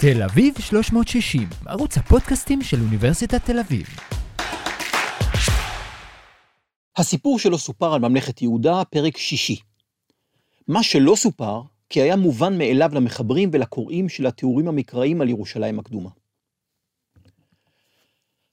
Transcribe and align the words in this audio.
תל 0.00 0.22
אביב 0.22 0.54
360, 0.60 1.48
ערוץ 1.66 1.98
הפודקאסטים 1.98 2.62
של 2.62 2.80
אוניברסיטת 2.80 3.44
תל 3.44 3.58
אביב. 3.58 3.86
הסיפור 6.96 7.38
שלא 7.38 7.56
סופר 7.56 7.94
על 7.94 8.00
ממלכת 8.00 8.42
יהודה, 8.42 8.82
פרק 8.90 9.16
שישי. 9.16 9.56
מה 10.68 10.82
שלא 10.82 11.14
סופר, 11.16 11.62
כי 11.88 12.02
היה 12.02 12.16
מובן 12.16 12.58
מאליו 12.58 12.90
למחברים 12.92 13.50
ולקוראים 13.52 14.08
של 14.08 14.26
התיאורים 14.26 14.68
המקראיים 14.68 15.20
על 15.20 15.28
ירושלים 15.28 15.78
הקדומה. 15.78 16.10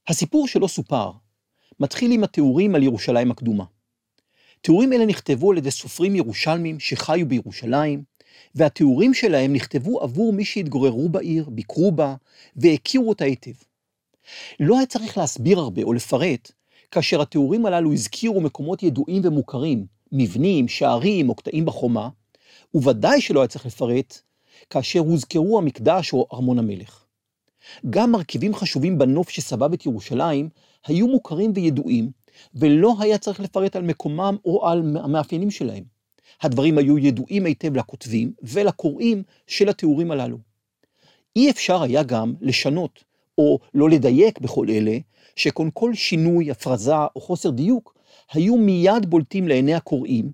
הסיפור 0.08 0.48
שלא 0.48 0.68
סופר 0.68 1.12
מתחיל 1.80 2.12
עם 2.12 2.24
התיאורים 2.24 2.76
על 2.76 2.84
ירושלים 2.84 3.32
הקדומה. 3.32 3.66
תיאורים 4.62 4.94
אלה 4.94 5.06
נכתבו 5.06 5.52
על 5.52 5.58
ידי 5.58 5.72
סופרים 5.72 6.16
ירושלמים 6.16 6.80
שחיו 6.80 7.28
בירושלים, 7.28 8.04
והתיאורים 8.56 9.14
שלהם 9.14 9.54
נכתבו 9.54 10.02
עבור 10.02 10.34
מי 10.34 10.46
שהתגוררו 10.46 11.10
בעיר, 11.10 11.50
ביקרו 11.50 11.92
בה, 11.92 12.16
והכירו 12.56 13.10
אותה 13.10 13.26
היטב. 13.26 13.52
לא 14.60 14.78
היה 14.78 14.86
צריך 14.86 15.18
להסביר 15.18 15.60
הרבה 15.60 15.84
או 15.84 15.94
לפרט, 15.94 16.52
כאשר 16.92 17.22
התיאורים 17.22 17.66
הללו 17.66 17.94
הזכירו 17.94 18.42
מקומות 18.42 18.84
ידועים 18.84 19.22
ומוכרים, 19.26 19.86
מבנים, 20.12 20.68
שערים 20.68 21.30
או 21.30 21.36
קטעים 21.36 21.66
בחומה, 21.66 22.10
וודאי 22.74 23.22
שלא 23.22 23.40
היה 23.40 23.48
צריך 23.48 23.66
לפרט, 23.66 24.22
כאשר 24.70 25.00
הוזכרו 25.00 25.58
המקדש 25.58 26.14
או 26.14 26.28
ארמון 26.34 26.60
המלך. 26.60 27.06
גם 27.90 28.12
מרכיבים 28.12 28.56
חשובים 28.56 28.98
בנוף 28.98 29.30
שסבב 29.30 29.74
את 29.74 29.86
ירושלים 29.86 30.50
היו 30.86 31.08
מוכרים 31.08 31.52
וידועים, 31.56 32.12
ולא 32.56 32.96
היה 33.00 33.18
צריך 33.18 33.40
לפרט 33.40 33.76
על 33.76 33.84
מקומם 33.84 34.38
או 34.46 34.68
על 34.68 34.98
המאפיינים 35.04 35.52
שלהם. 35.52 35.84
הדברים 36.42 36.78
היו 36.78 36.98
ידועים 36.98 37.46
היטב 37.46 37.78
לכותבים 37.78 38.34
ולקוראים 38.44 39.24
של 39.48 39.70
התיאורים 39.70 40.12
הללו. 40.12 40.38
אי 41.36 41.50
אפשר 41.50 41.82
היה 41.82 42.04
גם 42.04 42.34
לשנות 42.42 43.04
או 43.38 43.60
לא 43.74 43.90
לדייק 43.90 44.40
בכל 44.40 44.70
אלה, 44.70 44.98
שכל 45.36 45.70
כל 45.74 45.94
שינוי, 45.94 46.52
הפרזה 46.52 46.96
או 47.16 47.22
חוסר 47.22 47.50
דיוק 47.50 47.96
היו 48.34 48.58
מיד 48.58 49.06
בולטים 49.10 49.48
לעיני 49.48 49.74
הקוראים, 49.74 50.32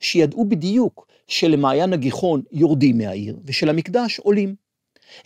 שידעו 0.00 0.44
בדיוק 0.44 1.06
שלמעיין 1.28 1.92
הגיחון 1.92 2.42
יורדים 2.52 2.98
מהעיר 2.98 3.36
ושל 3.44 3.68
המקדש 3.68 4.18
עולים. 4.18 4.54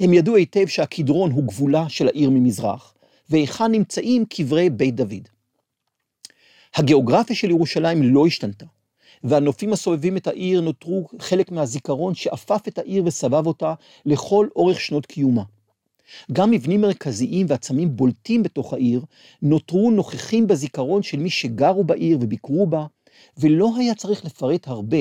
הם 0.00 0.12
ידעו 0.12 0.36
היטב 0.36 0.66
שהקדרון 0.66 1.30
הוא 1.30 1.44
גבולה 1.44 1.88
של 1.88 2.08
העיר 2.08 2.30
ממזרח, 2.30 2.94
והיכן 3.28 3.72
נמצאים 3.72 4.24
קברי 4.24 4.70
בית 4.70 4.96
דוד. 4.96 5.28
הגיאוגרפיה 6.74 7.36
של 7.36 7.50
ירושלים 7.50 8.02
לא 8.02 8.26
השתנתה, 8.26 8.66
והנופים 9.24 9.72
הסובבים 9.72 10.16
את 10.16 10.26
העיר 10.26 10.60
נותרו 10.60 11.08
חלק 11.18 11.50
מהזיכרון 11.50 12.14
שאפף 12.14 12.60
את 12.68 12.78
העיר 12.78 13.02
וסבב 13.06 13.46
אותה 13.46 13.74
לכל 14.06 14.48
אורך 14.56 14.80
שנות 14.80 15.06
קיומה. 15.06 15.42
גם 16.32 16.50
מבנים 16.50 16.80
מרכזיים 16.80 17.46
ועצמים 17.48 17.96
בולטים 17.96 18.42
בתוך 18.42 18.72
העיר 18.72 19.04
נותרו 19.42 19.90
נוכחים 19.90 20.46
בזיכרון 20.46 21.02
של 21.02 21.18
מי 21.18 21.30
שגרו 21.30 21.84
בעיר 21.84 22.18
וביקרו 22.20 22.66
בה, 22.66 22.86
ולא 23.38 23.70
היה 23.76 23.94
צריך 23.94 24.24
לפרט 24.24 24.68
הרבה 24.68 24.96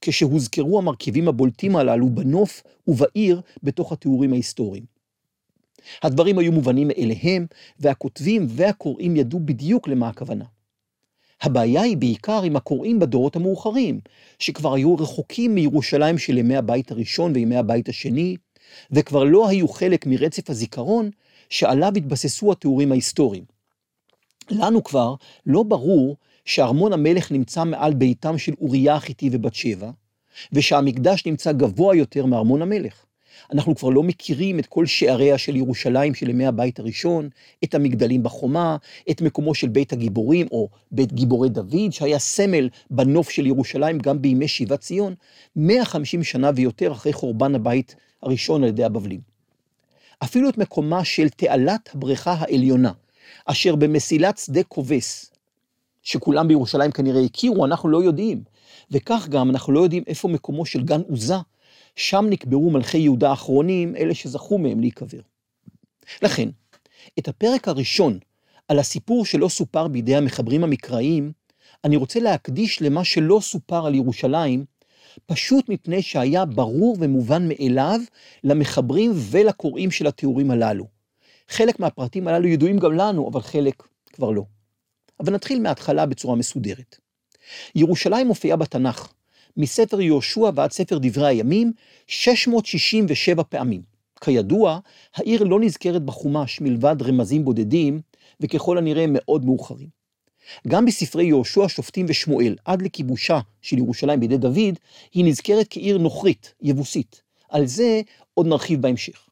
כשהוזכרו 0.00 0.78
המרכיבים 0.78 1.28
הבולטים 1.28 1.76
הללו 1.76 2.10
בנוף 2.10 2.62
ובעיר 2.86 3.40
בתוך 3.62 3.92
התיאורים 3.92 4.32
ההיסטוריים. 4.32 4.84
הדברים 6.02 6.38
היו 6.38 6.52
מובנים 6.52 6.88
מאליהם, 6.88 7.46
והכותבים 7.78 8.46
והקוראים 8.48 9.16
ידעו 9.16 9.40
בדיוק 9.40 9.88
למה 9.88 10.08
הכוונה. 10.08 10.44
הבעיה 11.42 11.82
היא 11.82 11.96
בעיקר 11.96 12.42
עם 12.42 12.56
הקוראים 12.56 12.98
בדורות 12.98 13.36
המאוחרים, 13.36 14.00
שכבר 14.38 14.74
היו 14.74 14.94
רחוקים 14.94 15.54
מירושלים 15.54 16.18
של 16.18 16.38
ימי 16.38 16.56
הבית 16.56 16.90
הראשון 16.90 17.32
וימי 17.34 17.56
הבית 17.56 17.88
השני, 17.88 18.36
וכבר 18.90 19.24
לא 19.24 19.48
היו 19.48 19.68
חלק 19.68 20.06
מרצף 20.06 20.50
הזיכרון 20.50 21.10
שעליו 21.50 21.92
התבססו 21.96 22.52
התיאורים 22.52 22.92
ההיסטוריים. 22.92 23.44
לנו 24.50 24.84
כבר 24.84 25.14
לא 25.46 25.62
ברור 25.62 26.16
שארמון 26.44 26.92
המלך 26.92 27.32
נמצא 27.32 27.64
מעל 27.64 27.94
ביתם 27.94 28.38
של 28.38 28.52
אוריה 28.60 28.94
החיתי 28.94 29.28
ובת 29.32 29.54
שבע, 29.54 29.90
ושהמקדש 30.52 31.26
נמצא 31.26 31.52
גבוה 31.52 31.96
יותר 31.96 32.26
מארמון 32.26 32.62
המלך. 32.62 33.04
אנחנו 33.52 33.74
כבר 33.74 33.88
לא 33.88 34.02
מכירים 34.02 34.58
את 34.58 34.66
כל 34.66 34.86
שעריה 34.86 35.38
של 35.38 35.56
ירושלים 35.56 36.14
של 36.14 36.30
ימי 36.30 36.46
הבית 36.46 36.78
הראשון, 36.78 37.28
את 37.64 37.74
המגדלים 37.74 38.22
בחומה, 38.22 38.76
את 39.10 39.22
מקומו 39.22 39.54
של 39.54 39.68
בית 39.68 39.92
הגיבורים, 39.92 40.46
או 40.50 40.68
בית 40.92 41.12
גיבורי 41.12 41.48
דוד, 41.48 41.90
שהיה 41.90 42.18
סמל 42.18 42.68
בנוף 42.90 43.30
של 43.30 43.46
ירושלים 43.46 43.98
גם 43.98 44.22
בימי 44.22 44.48
שיבת 44.48 44.80
ציון, 44.80 45.14
150 45.56 46.24
שנה 46.24 46.50
ויותר 46.54 46.92
אחרי 46.92 47.12
חורבן 47.12 47.54
הבית 47.54 47.96
הראשון 48.22 48.62
על 48.62 48.68
ידי 48.68 48.84
הבבלים. 48.84 49.20
אפילו 50.24 50.48
את 50.48 50.58
מקומה 50.58 51.04
של 51.04 51.28
תעלת 51.28 51.90
הבריכה 51.94 52.34
העליונה, 52.38 52.92
אשר 53.46 53.76
במסילת 53.76 54.38
שדה 54.38 54.62
כובס, 54.62 55.30
שכולם 56.02 56.48
בירושלים 56.48 56.90
כנראה 56.90 57.20
הכירו, 57.20 57.64
אנחנו 57.66 57.88
לא 57.88 58.02
יודעים. 58.02 58.42
וכך 58.90 59.28
גם 59.28 59.50
אנחנו 59.50 59.72
לא 59.72 59.80
יודעים 59.80 60.02
איפה 60.06 60.28
מקומו 60.28 60.66
של 60.66 60.82
גן 60.82 61.00
עוזה, 61.08 61.34
שם 62.00 62.26
נקברו 62.30 62.70
מלכי 62.70 62.98
יהודה 62.98 63.30
האחרונים, 63.30 63.96
אלה 63.96 64.14
שזכו 64.14 64.58
מהם 64.58 64.80
להיקבר. 64.80 65.20
לכן, 66.22 66.48
את 67.18 67.28
הפרק 67.28 67.68
הראשון 67.68 68.18
על 68.68 68.78
הסיפור 68.78 69.24
שלא 69.24 69.48
סופר 69.48 69.88
בידי 69.88 70.16
המחברים 70.16 70.64
המקראיים, 70.64 71.32
אני 71.84 71.96
רוצה 71.96 72.20
להקדיש 72.20 72.82
למה 72.82 73.04
שלא 73.04 73.38
סופר 73.42 73.86
על 73.86 73.94
ירושלים, 73.94 74.64
פשוט 75.26 75.68
מפני 75.68 76.02
שהיה 76.02 76.44
ברור 76.44 76.96
ומובן 77.00 77.48
מאליו 77.48 78.00
למחברים 78.44 79.12
ולקוראים 79.14 79.90
של 79.90 80.06
התיאורים 80.06 80.50
הללו. 80.50 80.86
חלק 81.48 81.80
מהפרטים 81.80 82.28
הללו 82.28 82.46
ידועים 82.46 82.78
גם 82.78 82.92
לנו, 82.92 83.28
אבל 83.28 83.40
חלק 83.40 83.82
כבר 84.12 84.30
לא. 84.30 84.44
אבל 85.20 85.32
נתחיל 85.32 85.60
מההתחלה 85.62 86.06
בצורה 86.06 86.36
מסודרת. 86.36 86.96
ירושלים 87.74 88.26
מופיעה 88.26 88.56
בתנ"ך, 88.56 89.12
מספר 89.56 90.00
יהושע 90.00 90.50
ועד 90.54 90.72
ספר 90.72 90.98
דברי 91.02 91.26
הימים, 91.26 91.72
667 92.06 93.42
פעמים. 93.42 93.82
כידוע, 94.20 94.78
העיר 95.14 95.44
לא 95.44 95.60
נזכרת 95.60 96.02
בחומש 96.02 96.60
מלבד 96.60 96.96
רמזים 97.02 97.44
בודדים, 97.44 98.00
וככל 98.40 98.78
הנראה 98.78 99.04
מאוד 99.08 99.44
מאוחרים. 99.44 99.88
גם 100.68 100.86
בספרי 100.86 101.24
יהושע, 101.24 101.68
שופטים 101.68 102.06
ושמואל, 102.08 102.56
עד 102.64 102.82
לכיבושה 102.82 103.40
של 103.62 103.78
ירושלים 103.78 104.20
בידי 104.20 104.36
דוד, 104.36 104.78
היא 105.14 105.24
נזכרת 105.24 105.66
כעיר 105.70 105.98
נוכרית, 105.98 106.54
יבוסית. 106.62 107.22
על 107.48 107.66
זה 107.66 108.00
עוד 108.34 108.46
נרחיב 108.46 108.82
בהמשך. 108.82 109.26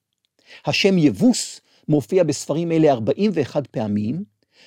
השם 0.67 0.99
יבוס 0.99 1.61
מופיע 1.89 2.25
בספרים 2.25 2.73
אלה 2.73 2.93
41 2.93 3.67
פעמים, 3.67 4.25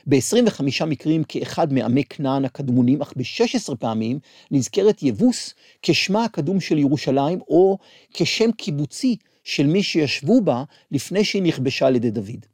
ב-25 0.08 0.86
מקרים 0.86 1.24
כאחד 1.24 1.74
מעמי 1.74 2.04
כנען 2.04 2.46
הקדמונים, 2.46 3.02
אך 3.02 3.14
ב-16 3.16 3.76
פעמים 3.76 4.20
נזכרת 4.52 5.04
יבוס 5.04 5.54
כשמה 5.82 6.26
הקדום 6.26 6.60
של 6.60 6.78
ירושלים, 6.78 7.40
או 7.48 7.78
כשם 8.14 8.52
קיבוצי 8.52 9.16
של 9.44 9.68
מי 9.68 9.84
שישבו 9.84 10.42
בה 10.42 10.64
לפני 10.92 11.24
שהיא 11.24 11.44
נכבשה 11.44 11.88
על 11.88 11.96
ידי 11.96 12.12
דוד. 12.12 12.46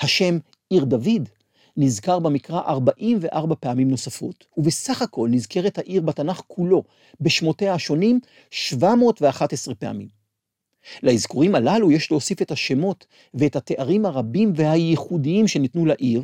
השם 0.00 0.38
עיר 0.70 0.84
דוד 0.84 1.28
נזכר 1.76 2.18
במקרא 2.18 2.60
44 2.60 3.54
פעמים 3.54 3.90
נוספות, 3.90 4.46
ובסך 4.56 5.02
הכל 5.02 5.28
נזכרת 5.30 5.78
העיר 5.78 6.02
בתנ"ך 6.02 6.42
כולו, 6.46 6.82
בשמותיה 7.20 7.74
השונים, 7.74 8.20
711 8.50 9.74
פעמים. 9.74 10.08
לאזכורים 11.02 11.54
הללו 11.54 11.92
יש 11.92 12.10
להוסיף 12.10 12.42
את 12.42 12.50
השמות 12.50 13.06
ואת 13.34 13.56
התארים 13.56 14.06
הרבים 14.06 14.52
והייחודיים 14.56 15.48
שניתנו 15.48 15.86
לעיר, 15.86 16.22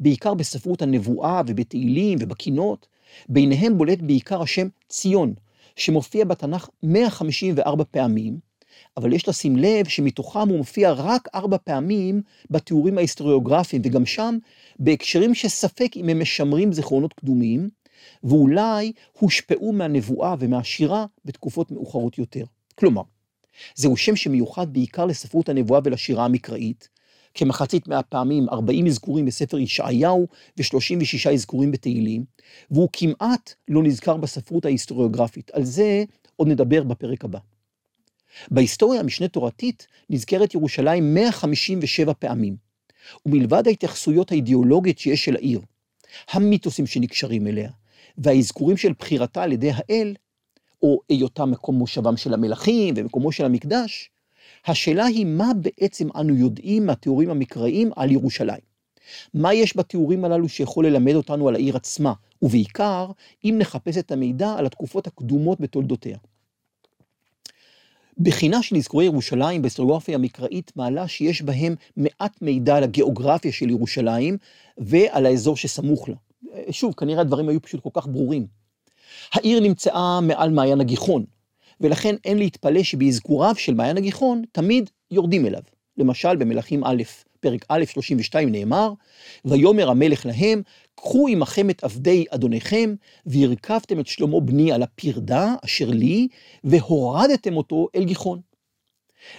בעיקר 0.00 0.34
בספרות 0.34 0.82
הנבואה 0.82 1.42
ובתהילים 1.46 2.18
ובקינות, 2.20 2.86
ביניהם 3.28 3.78
בולט 3.78 3.98
בעיקר 4.00 4.42
השם 4.42 4.68
ציון, 4.88 5.34
שמופיע 5.76 6.24
בתנ"ך 6.24 6.68
154 6.82 7.84
פעמים, 7.90 8.38
אבל 8.96 9.12
יש 9.12 9.28
לשים 9.28 9.56
לב 9.56 9.88
שמתוכם 9.88 10.48
הוא 10.48 10.58
מופיע 10.58 10.92
רק 10.92 11.28
ארבע 11.34 11.56
פעמים 11.64 12.22
בתיאורים 12.50 12.98
ההיסטוריוגרפיים, 12.98 13.82
וגם 13.84 14.06
שם 14.06 14.38
בהקשרים 14.78 15.34
שספק 15.34 15.96
אם 15.96 16.08
הם 16.08 16.20
משמרים 16.20 16.72
זיכרונות 16.72 17.12
קדומים, 17.12 17.68
ואולי 18.24 18.92
הושפעו 19.18 19.72
מהנבואה 19.72 20.34
ומהשירה 20.38 21.06
בתקופות 21.24 21.70
מאוחרות 21.70 22.18
יותר. 22.18 22.44
כלומר, 22.74 23.02
זהו 23.74 23.96
שם 23.96 24.16
שמיוחד 24.16 24.72
בעיקר 24.72 25.04
לספרות 25.04 25.48
הנבואה 25.48 25.80
ולשירה 25.84 26.24
המקראית, 26.24 26.88
כמחצית 27.34 27.88
מהפעמים 27.88 28.48
40 28.48 28.86
אזכורים 28.86 29.26
בספר 29.26 29.58
ישעיהו 29.58 30.26
ו-36 30.58 31.30
אזכורים 31.32 31.70
בתהילים, 31.70 32.24
והוא 32.70 32.88
כמעט 32.92 33.54
לא 33.68 33.82
נזכר 33.82 34.16
בספרות 34.16 34.64
ההיסטוריוגרפית. 34.64 35.50
על 35.50 35.64
זה 35.64 36.04
עוד 36.36 36.48
נדבר 36.48 36.82
בפרק 36.82 37.24
הבא. 37.24 37.38
בהיסטוריה 38.50 39.00
המשנה 39.00 39.28
תורתית 39.28 39.86
נזכרת 40.10 40.54
ירושלים 40.54 41.14
157 41.14 42.12
פעמים, 42.12 42.56
ומלבד 43.26 43.66
ההתייחסויות 43.66 44.32
האידיאולוגיות 44.32 44.98
שיש 44.98 45.24
של 45.24 45.36
העיר, 45.36 45.60
המיתוסים 46.30 46.86
שנקשרים 46.86 47.46
אליה, 47.46 47.70
והאזכורים 48.18 48.76
של 48.76 48.92
בחירתה 48.98 49.42
על 49.42 49.52
ידי 49.52 49.70
האל, 49.74 50.14
או 50.82 51.00
היותה 51.08 51.44
מקום 51.44 51.74
מושבם 51.74 52.16
של 52.16 52.34
המלכים 52.34 52.94
ומקומו 52.96 53.32
של 53.32 53.44
המקדש, 53.44 54.10
השאלה 54.66 55.04
היא 55.04 55.26
מה 55.26 55.52
בעצם 55.56 56.08
אנו 56.20 56.34
יודעים 56.34 56.86
מהתיאורים 56.86 57.30
המקראיים 57.30 57.90
על 57.96 58.10
ירושלים. 58.10 58.74
מה 59.34 59.54
יש 59.54 59.76
בתיאורים 59.76 60.24
הללו 60.24 60.48
שיכול 60.48 60.86
ללמד 60.86 61.14
אותנו 61.14 61.48
על 61.48 61.54
העיר 61.54 61.76
עצמה, 61.76 62.12
ובעיקר 62.42 63.10
אם 63.44 63.54
נחפש 63.58 63.98
את 63.98 64.12
המידע 64.12 64.54
על 64.58 64.66
התקופות 64.66 65.06
הקדומות 65.06 65.60
בתולדותיה. 65.60 66.18
בחינה 68.18 68.62
של 68.62 68.76
אזכורי 68.76 69.04
ירושלים 69.04 69.62
בהיסטוריוגרפיה 69.62 70.14
המקראית 70.14 70.72
מעלה 70.76 71.08
שיש 71.08 71.42
בהם 71.42 71.74
מעט 71.96 72.42
מידע 72.42 72.76
על 72.76 72.82
הגיאוגרפיה 72.82 73.52
של 73.52 73.70
ירושלים 73.70 74.36
ועל 74.78 75.26
האזור 75.26 75.56
שסמוך 75.56 76.08
לה. 76.08 76.14
שוב, 76.70 76.94
כנראה 76.94 77.20
הדברים 77.20 77.48
היו 77.48 77.62
פשוט 77.62 77.80
כל 77.80 77.90
כך 77.92 78.06
ברורים. 78.06 78.46
העיר 79.32 79.60
נמצאה 79.60 80.20
מעל 80.20 80.50
מעיין 80.50 80.80
הגיחון, 80.80 81.24
ולכן 81.84 82.14
אין 82.24 82.38
להתפלא 82.38 82.82
שבאזכוריו 82.82 83.54
של 83.54 83.74
מעיין 83.74 83.96
הגיחון 83.96 84.42
תמיד 84.52 84.90
יורדים 85.10 85.46
אליו. 85.46 85.62
למשל 85.98 86.36
במלכים 86.36 86.84
א', 86.84 87.02
פרק 87.40 87.64
א', 87.68 87.84
32 87.84 88.52
נאמר, 88.52 88.92
ויאמר 89.44 89.90
המלך 89.90 90.26
להם, 90.26 90.62
קחו 90.94 91.28
עמכם 91.28 91.70
את 91.70 91.84
עבדי 91.84 92.24
אדוניכם, 92.30 92.94
והרכבתם 93.26 94.00
את 94.00 94.06
שלמה 94.06 94.40
בני 94.40 94.72
על 94.72 94.82
הפרדה 94.82 95.54
אשר 95.64 95.90
לי, 95.90 96.28
והורדתם 96.64 97.56
אותו 97.56 97.88
אל 97.96 98.04
גיחון. 98.04 98.40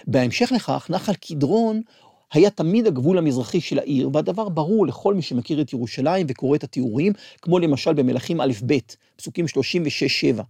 בהמשך 0.06 0.52
לכך, 0.54 0.86
נחל 0.90 1.14
קדרון 1.14 1.80
היה 2.32 2.50
תמיד 2.50 2.86
הגבול 2.86 3.18
המזרחי 3.18 3.60
של 3.60 3.78
העיר, 3.78 4.10
והדבר 4.12 4.48
ברור 4.48 4.86
לכל 4.86 5.14
מי 5.14 5.22
שמכיר 5.22 5.60
את 5.60 5.72
ירושלים 5.72 6.26
וקורא 6.28 6.56
את 6.56 6.64
התיאורים, 6.64 7.12
כמו 7.42 7.58
למשל 7.58 7.92
במלכים 7.92 8.40
א'-ב', 8.40 8.74
פסוקים 9.16 9.46
36-7. 10.38 10.42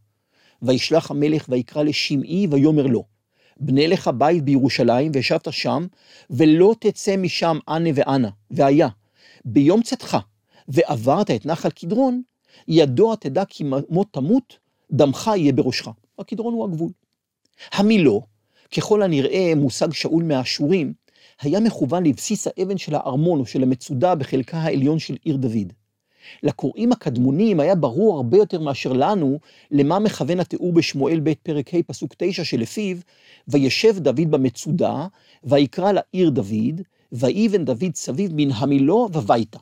וישלח 0.63 1.11
המלך 1.11 1.47
ויקרא 1.49 1.83
לשמעי 1.83 2.47
ויאמר 2.51 2.87
לו, 2.87 3.05
בנה 3.61 3.87
לך 3.87 4.11
בית 4.19 4.45
בירושלים 4.45 5.13
וישבת 5.15 5.53
שם, 5.53 5.87
ולא 6.31 6.75
תצא 6.81 7.17
משם 7.17 7.59
אנה 7.69 7.91
ואנה, 7.95 8.29
והיה, 8.51 8.89
ביום 9.45 9.83
צאתך, 9.83 10.17
ועברת 10.69 11.31
את 11.31 11.47
נחל 11.47 11.71
קדרון, 11.71 12.23
ידוע 12.69 13.17
תדע 13.17 13.45
כי 13.45 13.65
מות 13.89 14.13
תמות, 14.13 14.59
דמך 14.93 15.31
יהיה 15.37 15.53
בראשך. 15.53 15.89
הקדרון 16.19 16.55
הוא 16.55 16.65
הגבול. 16.65 16.91
המילו, 17.73 18.23
ככל 18.77 19.03
הנראה 19.03 19.53
מושג 19.57 19.93
שאול 19.93 20.25
מהאשורים, 20.25 20.93
היה 21.41 21.61
מכוון 21.61 22.07
לבסיס 22.07 22.47
האבן 22.47 22.79
של 22.79 22.95
הארמון 22.95 23.41
או 23.41 23.47
של 23.47 23.63
המצודה 23.63 24.15
בחלקה 24.15 24.59
העליון 24.59 24.99
של 24.99 25.17
עיר 25.23 25.37
דוד. 25.37 25.73
לקוראים 26.43 26.93
הקדמונים 26.93 27.61
היה 27.61 27.75
ברור 27.75 28.17
הרבה 28.17 28.37
יותר 28.37 28.61
מאשר 28.61 28.93
לנו 28.93 29.39
למה 29.71 29.99
מכוון 29.99 30.41
התיאור 30.41 30.73
בשמואל 30.73 31.21
ב' 31.23 31.33
פרק 31.43 31.75
ה' 31.75 31.83
פסוק 31.87 32.15
9 32.19 32.45
שלפיו 32.45 32.97
וישב 33.49 33.99
דוד 33.99 34.31
במצודה 34.31 35.07
ויקרא 35.45 35.93
לעיר 35.93 36.31
דוד 36.31 36.81
ויבן 37.13 37.65
דוד 37.65 37.95
סביב 37.95 38.33
מן 38.35 38.51
המילו 38.53 39.09
וביתה. 39.13 39.59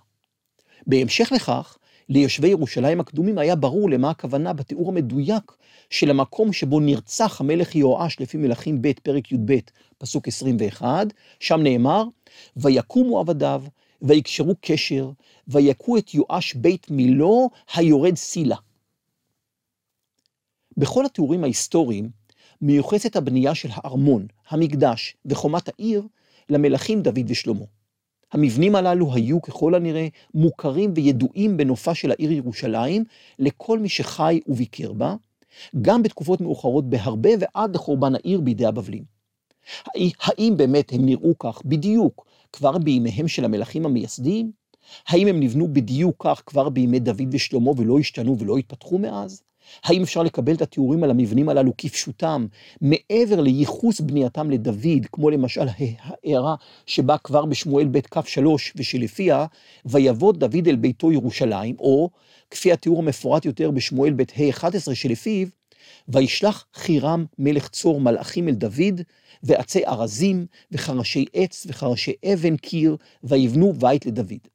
בהמשך 0.87 1.33
לכך 1.35 1.79
ליושבי 2.09 2.49
ירושלים 2.49 3.01
הקדומים 3.01 3.39
היה 3.39 3.57
ברור 3.57 3.91
למה 3.91 4.11
הכוונה 4.11 4.53
בתיאור 4.53 4.89
המדויק 4.89 5.53
של 5.91 6.11
המקום 6.11 6.53
שבו 6.53 6.81
נרצח 6.81 7.41
המלך 7.41 7.75
יהואש 7.75 8.21
לפי 8.21 8.37
מלכים 8.37 8.83
ב' 8.83 8.93
פרק 9.03 9.33
י"ב 9.33 9.55
פסוק 9.99 10.29
21 10.29 11.07
שם 11.41 11.61
נאמר 11.63 12.05
ויקומו 12.57 13.21
עבדיו 13.21 13.63
ויקשרו 14.05 14.55
קשר, 14.61 15.11
ויכו 15.49 15.99
את 15.99 16.15
יואש 16.15 16.55
בית 16.55 16.91
מילו 16.91 17.51
היורד 17.75 18.17
סילה. 18.17 18.57
בכל 20.77 21.07
התיאורים 21.07 21.45
ההיסטוריים 21.45 22.11
מיוחסת 22.61 23.17
הבנייה 23.17 23.55
של 23.55 23.69
הארמון, 23.73 24.27
המקדש 24.49 25.17
וחומת 25.27 25.69
העיר 25.69 26.03
למלכים 26.49 27.03
דוד 27.03 27.25
ושלמה. 27.27 27.65
המבנים 28.33 28.77
הללו 28.77 29.15
היו 29.15 29.43
ככל 29.43 29.75
הנראה 29.75 30.09
מוכרים 30.35 30.93
וידועים 30.95 31.57
בנופה 31.57 31.95
של 31.95 32.11
העיר 32.11 32.33
ירושלים 32.33 33.05
לכל 33.39 33.79
מי 33.79 33.89
שחי 33.89 34.41
וביקר 34.47 34.93
בה, 34.93 35.15
גם 35.83 36.03
בתקופות 36.03 36.41
מאוחרות 36.41 36.91
בהרבה 36.91 37.31
ועד 37.39 37.75
לחורבן 37.75 38.15
העיר 38.15 38.41
בידי 38.41 38.67
הבבלים. 38.67 39.14
האם 40.21 40.55
באמת 40.57 40.93
הם 40.93 41.07
נראו 41.07 41.39
כך 41.39 41.63
בדיוק 41.65 42.27
כבר 42.53 42.79
בימיהם 42.79 43.29
של 43.29 43.45
המלכים 43.45 43.87
המייסדים? 43.87 44.53
האם 45.09 45.27
הם 45.27 45.41
נבנו 45.41 45.69
בדיוק 45.73 46.17
כך 46.19 46.43
כבר 46.47 46.69
בימי 46.69 46.99
דוד 46.99 47.29
ושלמה 47.31 47.71
ולא 47.77 47.99
השתנו 47.99 48.39
ולא 48.39 48.57
התפתחו 48.57 48.99
מאז? 48.99 49.43
האם 49.85 50.03
אפשר 50.03 50.23
לקבל 50.23 50.55
את 50.55 50.63
התיאורים 50.63 51.05
על 51.05 51.11
המבנים 51.11 51.49
הללו 51.49 51.73
כפשוטם, 51.79 52.47
מעבר 52.81 53.41
לייחוס 53.41 54.01
בנייתם 54.01 54.51
לדוד, 54.51 55.07
כמו 55.13 55.31
למשל 55.31 55.67
ההערה 55.79 56.55
שבאה 56.87 57.19
כבר 57.19 57.45
בשמואל 57.45 57.89
ב' 57.91 58.01
כ' 58.01 58.27
3, 58.27 58.73
ושלפיה, 58.77 59.47
ויבוא 59.87 60.33
דוד 60.33 60.69
אל 60.69 60.77
ביתו 60.77 61.13
ירושלים, 61.13 61.77
או 61.79 62.11
כפי 62.51 62.73
התיאור 62.73 62.99
המפורט 62.99 63.45
יותר 63.45 63.71
בשמואל 63.71 64.13
ב' 64.13 64.23
ה' 64.37 64.51
11 64.51 64.95
שלפיו, 64.95 65.49
וישלח 66.09 66.67
חירם 66.75 67.25
מלך 67.39 67.69
צור 67.69 68.01
מלאכים 68.01 68.49
אל 68.49 68.55
דוד, 68.55 69.01
ועצי 69.45 69.87
ארזים, 69.87 70.47
וחרשי 70.73 71.25
עץ, 71.33 71.67
וחרשי 71.69 72.13
אבן 72.33 72.57
קיר, 72.57 72.97
ויבנו 73.25 73.73
בית 73.73 74.07
לדוד. 74.07 74.49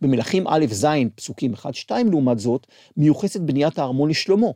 במלכים 0.00 0.44
א' 0.48 0.66
ז', 0.70 0.86
פסוקים 1.14 1.54
1-2 1.54 1.90
לעומת 2.10 2.38
זאת, 2.38 2.66
מיוחסת 2.96 3.40
בניית 3.40 3.78
הארמון 3.78 4.10
לשלמה. 4.10 4.46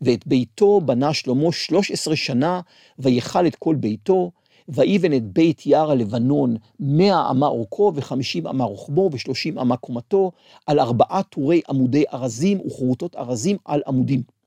ואת 0.00 0.26
ביתו 0.26 0.80
בנה 0.80 1.14
שלמה 1.14 1.52
13 1.52 2.16
שנה, 2.16 2.60
ויכל 2.98 3.46
את 3.46 3.56
כל 3.56 3.74
ביתו, 3.74 4.30
ויבן 4.68 5.12
את 5.16 5.24
בית 5.24 5.66
יער 5.66 5.90
הלבנון 5.90 6.56
מאה 6.80 7.30
אמה 7.30 7.46
אורכו 7.46 7.92
וחמישים 7.94 8.46
אמה 8.46 8.64
רוחבו 8.64 9.10
ושלושים 9.12 9.58
אמה 9.58 9.76
קומתו, 9.76 10.32
על 10.66 10.80
ארבעה 10.80 11.22
טורי 11.22 11.60
עמודי 11.68 12.04
ארזים 12.12 12.60
וכרותות 12.66 13.16
ארזים 13.16 13.56
על 13.64 13.82
עמודים. 13.86 14.37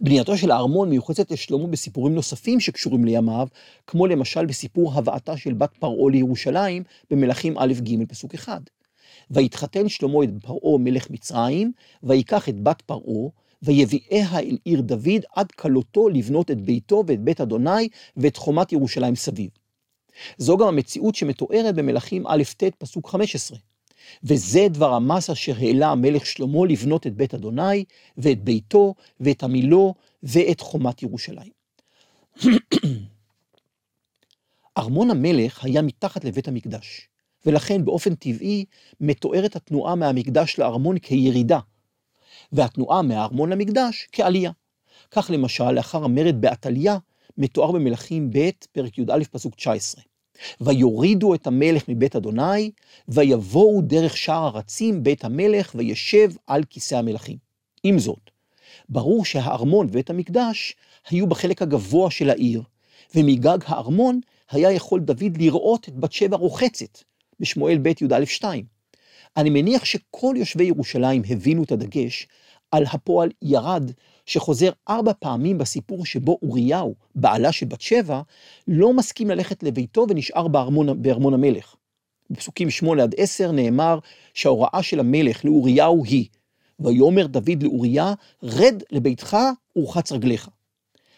בנייתו 0.00 0.36
של 0.36 0.50
הארמון 0.50 0.90
מיוחסת 0.90 1.30
לשלמה 1.30 1.66
בסיפורים 1.66 2.14
נוספים 2.14 2.60
שקשורים 2.60 3.04
לימיו, 3.04 3.48
כמו 3.86 4.06
למשל 4.06 4.46
בסיפור 4.46 4.92
הבאתה 4.94 5.36
של 5.36 5.52
בת 5.52 5.74
פרעה 5.78 6.10
לירושלים 6.10 6.82
במלכים 7.10 7.58
א' 7.58 7.72
ג' 7.82 8.08
פסוק 8.08 8.34
אחד. 8.34 8.60
ויתחתן 9.30 9.88
שלמה 9.88 10.24
את 10.24 10.30
פרעה 10.42 10.78
מלך 10.78 11.10
מצרים, 11.10 11.72
ויקח 12.02 12.48
את 12.48 12.62
בת 12.62 12.82
פרעה, 12.82 13.28
ויביאיה 13.62 14.38
אל 14.38 14.58
עיר 14.64 14.80
דוד 14.80 15.24
עד 15.36 15.52
כלותו 15.52 16.08
לבנות 16.08 16.50
את 16.50 16.60
ביתו 16.60 17.04
ואת 17.06 17.20
בית 17.20 17.40
אדוני 17.40 17.88
ואת 18.16 18.36
חומת 18.36 18.72
ירושלים 18.72 19.16
סביב. 19.16 19.50
זו 20.38 20.56
גם 20.56 20.68
המציאות 20.68 21.14
שמתוארת 21.14 21.74
במלכים 21.74 22.26
א' 22.26 22.42
ט' 22.56 22.64
פסוק 22.78 23.08
15. 23.08 23.58
וזה 24.24 24.66
דבר 24.70 24.94
המס 24.94 25.30
אשר 25.30 25.54
העלה 25.56 25.88
המלך 25.88 26.26
שלמה 26.26 26.66
לבנות 26.66 27.06
את 27.06 27.14
בית 27.14 27.34
אדוני, 27.34 27.84
ואת 28.18 28.44
ביתו, 28.44 28.94
ואת 29.20 29.42
המילו, 29.42 29.94
ואת 30.22 30.60
חומת 30.60 31.02
ירושלים. 31.02 31.52
ארמון 34.78 35.10
המלך 35.10 35.64
היה 35.64 35.82
מתחת 35.82 36.24
לבית 36.24 36.48
המקדש, 36.48 37.08
ולכן 37.46 37.84
באופן 37.84 38.14
טבעי 38.14 38.64
מתוארת 39.00 39.56
התנועה 39.56 39.94
מהמקדש 39.94 40.58
לארמון 40.58 40.98
כירידה, 40.98 41.58
והתנועה 42.52 43.02
מהארמון 43.02 43.50
למקדש 43.50 44.08
כעלייה. 44.12 44.50
כך 45.10 45.30
למשל, 45.34 45.70
לאחר 45.70 46.04
המרד 46.04 46.40
בעתליה, 46.40 46.98
מתואר 47.38 47.72
במלכים 47.72 48.30
ב', 48.30 48.50
פרק 48.72 48.98
י"א, 48.98 49.24
פסוק 49.30 49.54
19. 49.54 50.02
ויורידו 50.60 51.34
את 51.34 51.46
המלך 51.46 51.88
מבית 51.88 52.16
אדוני, 52.16 52.70
ויבואו 53.08 53.82
דרך 53.82 54.16
שער 54.16 54.48
ארצים 54.48 55.02
בית 55.02 55.24
המלך, 55.24 55.72
וישב 55.74 56.30
על 56.46 56.64
כיסא 56.64 56.94
המלכים. 56.94 57.36
עם 57.82 57.98
זאת, 57.98 58.30
ברור 58.88 59.24
שהארמון 59.24 59.86
ובית 59.86 60.10
המקדש 60.10 60.74
היו 61.10 61.26
בחלק 61.26 61.62
הגבוה 61.62 62.10
של 62.10 62.30
העיר, 62.30 62.62
ומגג 63.14 63.58
הארמון 63.66 64.20
היה 64.50 64.72
יכול 64.72 65.00
דוד 65.00 65.36
לראות 65.38 65.88
את 65.88 65.94
בת 65.94 66.12
שבע 66.12 66.36
רוחצת, 66.36 66.98
בשמואל 67.40 67.78
ב' 67.78 67.86
י"א 67.86 68.24
2. 68.24 68.64
אני 69.36 69.50
מניח 69.50 69.84
שכל 69.84 70.34
יושבי 70.38 70.64
ירושלים 70.64 71.22
הבינו 71.28 71.62
את 71.64 71.72
הדגש 71.72 72.26
על 72.76 72.84
הפועל 72.92 73.30
ירד, 73.42 73.90
שחוזר 74.26 74.70
ארבע 74.88 75.12
פעמים 75.18 75.58
בסיפור 75.58 76.06
שבו 76.06 76.38
אוריהו, 76.42 76.94
בעלה 77.14 77.52
של 77.52 77.66
בת 77.66 77.80
שבע, 77.80 78.20
לא 78.68 78.92
מסכים 78.92 79.30
ללכת 79.30 79.62
לביתו 79.62 80.06
ונשאר 80.08 80.48
בארמון, 80.48 81.02
בארמון 81.02 81.34
המלך. 81.34 81.74
בפסוקים 82.30 82.70
שמונה 82.70 83.02
עד 83.02 83.14
עשר 83.18 83.52
נאמר 83.52 83.98
שההוראה 84.34 84.82
של 84.82 85.00
המלך 85.00 85.44
לאוריהו 85.44 86.04
היא, 86.04 86.26
ויאמר 86.80 87.26
דוד 87.26 87.62
לאוריה, 87.62 88.14
רד 88.42 88.82
לביתך 88.90 89.36
ורחץ 89.76 90.12
רגליך. 90.12 90.48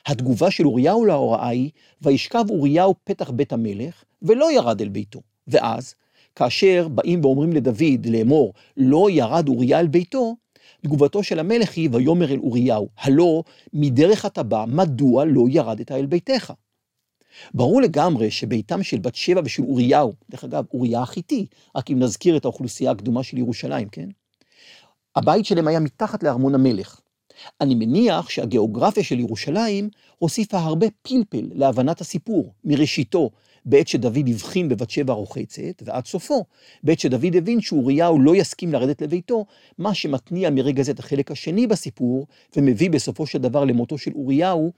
התגובה 0.06 0.50
של 0.50 0.66
אוריהו 0.66 1.04
להוראה 1.04 1.48
היא, 1.48 1.70
וישכב 2.02 2.44
אוריהו 2.50 2.94
פתח 3.04 3.30
בית 3.30 3.52
המלך, 3.52 4.04
ולא 4.22 4.52
ירד 4.52 4.80
אל 4.80 4.88
ביתו. 4.88 5.20
ואז, 5.48 5.94
כאשר 6.36 6.88
באים 6.88 7.24
ואומרים 7.24 7.52
לדוד 7.52 8.06
לאמור, 8.06 8.52
לא 8.76 9.10
ירד 9.10 9.48
אוריה 9.48 9.80
אל 9.80 9.86
ביתו, 9.86 10.36
תגובתו 10.82 11.22
של 11.22 11.38
המלך 11.38 11.76
היא, 11.76 11.88
ויאמר 11.92 12.32
אל 12.32 12.38
אוריהו, 12.38 12.88
הלא 12.98 13.42
מדרך 13.72 14.26
אתה 14.26 14.42
בא, 14.42 14.64
מדוע 14.68 15.24
לא 15.24 15.44
ירדת 15.48 15.92
אל 15.92 16.06
ביתך? 16.06 16.52
ברור 17.54 17.82
לגמרי 17.82 18.30
שביתם 18.30 18.82
של 18.82 18.98
בת 18.98 19.14
שבע 19.14 19.40
ושל 19.44 19.62
אוריהו, 19.62 20.12
דרך 20.30 20.44
אגב, 20.44 20.64
אוריה 20.74 21.02
החיתי, 21.02 21.46
רק 21.76 21.90
אם 21.90 21.98
נזכיר 21.98 22.36
את 22.36 22.44
האוכלוסייה 22.44 22.90
הקדומה 22.90 23.22
של 23.22 23.38
ירושלים, 23.38 23.88
כן? 23.88 24.08
הבית 25.16 25.44
שלהם 25.44 25.68
היה 25.68 25.80
מתחת 25.80 26.22
לארמון 26.22 26.54
המלך. 26.54 27.00
אני 27.60 27.74
מניח 27.74 28.28
שהגיאוגרפיה 28.28 29.04
של 29.04 29.20
ירושלים 29.20 29.88
הוסיפה 30.18 30.58
הרבה 30.58 30.86
פלפל 31.02 31.48
להבנת 31.54 32.00
הסיפור, 32.00 32.52
מראשיתו, 32.64 33.30
בעת 33.64 33.88
שדוד 33.88 34.28
הבחין 34.28 34.68
בבת 34.68 34.90
שבע 34.90 35.12
הרוחצת, 35.12 35.82
ועד 35.82 36.06
סופו, 36.06 36.44
בעת 36.82 36.98
שדוד 36.98 37.36
הבין 37.36 37.60
שאוריהו 37.60 38.20
לא 38.20 38.36
יסכים 38.36 38.72
לרדת 38.72 39.02
לביתו, 39.02 39.46
מה 39.78 39.94
שמתניע 39.94 40.50
מרגע 40.50 40.82
זה 40.82 40.92
את 40.92 40.98
החלק 40.98 41.30
השני 41.30 41.66
בסיפור, 41.66 42.26
ומביא 42.56 42.90
בסופו 42.90 43.26
של 43.26 43.38
דבר 43.38 43.64
למותו 43.64 43.98
של 43.98 44.10
אוריהו 44.14 44.72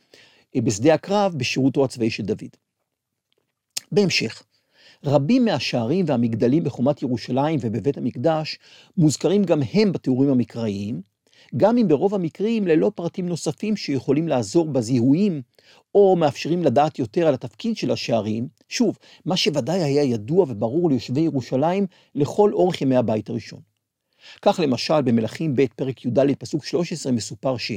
אה, 0.57 0.61
בשדה 0.61 0.95
הקרב 0.95 1.35
בשירותו 1.37 1.85
הצבאי 1.85 2.11
של 2.11 2.23
דוד. 2.23 2.51
בהמשך, 3.93 4.43
רבים 5.05 5.45
מהשערים 5.45 6.05
והמגדלים 6.09 6.65
בחומת 6.65 7.03
ירושלים 7.03 7.59
ובבית 7.63 7.99
המקדש 7.99 8.59
מוזכרים 8.97 9.45
גם 9.45 9.61
הם 9.73 9.93
בתיאורים 9.93 10.31
המקראיים, 10.31 11.10
גם 11.57 11.79
אם 11.79 11.89
ברוב 11.89 12.15
המקרים 12.15 12.67
ללא 12.67 12.93
פרטים 12.95 13.29
נוספים 13.29 13.77
שיכולים 13.77 14.29
לעזור 14.29 14.69
בזיהויים, 14.69 15.43
או 15.95 16.17
מאפשרים 16.17 16.63
לדעת 16.63 16.99
יותר 16.99 17.27
על 17.27 17.35
התפקיד 17.35 17.77
של 17.77 17.91
השערים, 17.91 18.49
שוב, 18.69 18.99
מה 19.25 19.37
שוודאי 19.37 19.83
היה 19.83 20.03
ידוע 20.03 20.45
וברור 20.49 20.91
ליושבי 20.91 21.21
ירושלים 21.21 21.87
לכל 22.15 22.53
אורך 22.53 22.83
ימי 22.83 22.97
הבית 22.97 23.31
הראשון. 23.31 23.61
כך 24.43 24.61
למשל 24.63 25.03
במלכים 25.03 25.57
ב' 25.57 25.65
פרק 25.77 26.05
י"ד 26.05 26.35
פסוק 26.39 26.65
13 26.65 27.13
מסופר 27.13 27.57
ש... 27.57 27.73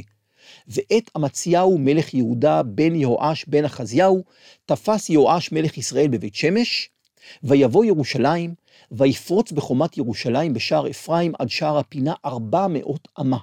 ואת 0.67 1.11
אמציהו 1.17 1.77
מלך 1.77 2.13
יהודה 2.13 2.63
בן 2.63 2.95
יהואש 2.95 3.45
בן 3.47 3.65
אחזיהו, 3.65 4.23
תפס 4.65 5.09
יהואש 5.09 5.51
מלך 5.51 5.77
ישראל 5.77 6.07
בבית 6.07 6.35
שמש, 6.35 6.89
ויבוא 7.43 7.85
ירושלים, 7.85 8.53
ויפרוץ 8.91 9.51
בחומת 9.51 9.97
ירושלים 9.97 10.53
בשער 10.53 10.89
אפרים 10.89 11.33
עד 11.39 11.49
שער 11.49 11.77
הפינה 11.77 12.13
ארבע 12.25 12.67
מאות 12.69 13.07
אמה. 13.19 13.37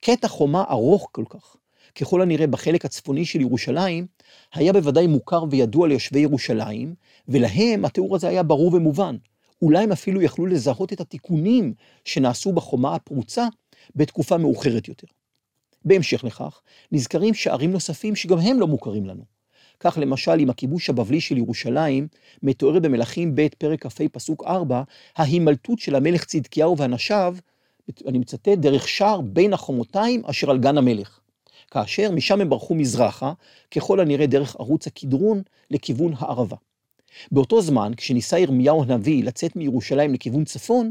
קטע 0.00 0.28
חומה 0.28 0.64
ארוך 0.70 1.08
כל 1.12 1.24
כך, 1.28 1.56
ככל 1.94 2.22
הנראה 2.22 2.46
בחלק 2.46 2.84
הצפוני 2.84 3.24
של 3.24 3.40
ירושלים, 3.40 4.06
היה 4.54 4.72
בוודאי 4.72 5.06
מוכר 5.06 5.44
וידוע 5.50 5.88
ליושבי 5.88 6.20
ירושלים, 6.20 6.94
ולהם 7.28 7.84
התיאור 7.84 8.16
הזה 8.16 8.28
היה 8.28 8.42
ברור 8.42 8.74
ומובן. 8.74 9.16
אולי 9.62 9.82
הם 9.82 9.92
אפילו 9.92 10.22
יכלו 10.22 10.46
לזהות 10.46 10.92
את 10.92 11.00
התיקונים 11.00 11.74
שנעשו 12.04 12.52
בחומה 12.52 12.94
הפרוצה 12.94 13.46
בתקופה 13.96 14.36
מאוחרת 14.36 14.88
יותר. 14.88 15.06
בהמשך 15.84 16.24
לכך, 16.24 16.60
נזכרים 16.92 17.34
שערים 17.34 17.72
נוספים 17.72 18.16
שגם 18.16 18.38
הם 18.38 18.60
לא 18.60 18.66
מוכרים 18.66 19.06
לנו. 19.06 19.24
כך 19.80 19.98
למשל, 20.00 20.38
עם 20.38 20.50
הכיבוש 20.50 20.90
הבבלי 20.90 21.20
של 21.20 21.38
ירושלים, 21.38 22.08
מתוארת 22.42 22.82
במלכים 22.82 23.34
ב' 23.34 23.46
פרק 23.58 23.86
כ"ה 23.86 24.08
פסוק 24.12 24.44
4, 24.44 24.82
ההימלטות 25.16 25.78
של 25.78 25.94
המלך 25.94 26.24
צדקיהו 26.24 26.78
ואנשיו, 26.78 27.36
אני 28.06 28.18
מצטט, 28.18 28.48
דרך 28.48 28.88
שער 28.88 29.20
בין 29.20 29.52
החומותיים 29.52 30.22
אשר 30.26 30.50
על 30.50 30.58
גן 30.58 30.78
המלך. 30.78 31.20
כאשר 31.70 32.10
משם 32.10 32.40
הם 32.40 32.50
ברחו 32.50 32.74
מזרחה, 32.74 33.32
ככל 33.70 34.00
הנראה 34.00 34.26
דרך 34.26 34.56
ערוץ 34.58 34.86
הקדרון 34.86 35.42
לכיוון 35.70 36.12
הערבה. 36.18 36.56
באותו 37.32 37.62
זמן, 37.62 37.92
כשניסה 37.96 38.38
ירמיהו 38.38 38.82
הנביא 38.82 39.24
לצאת 39.24 39.56
מירושלים 39.56 40.14
לכיוון 40.14 40.44
צפון, 40.44 40.90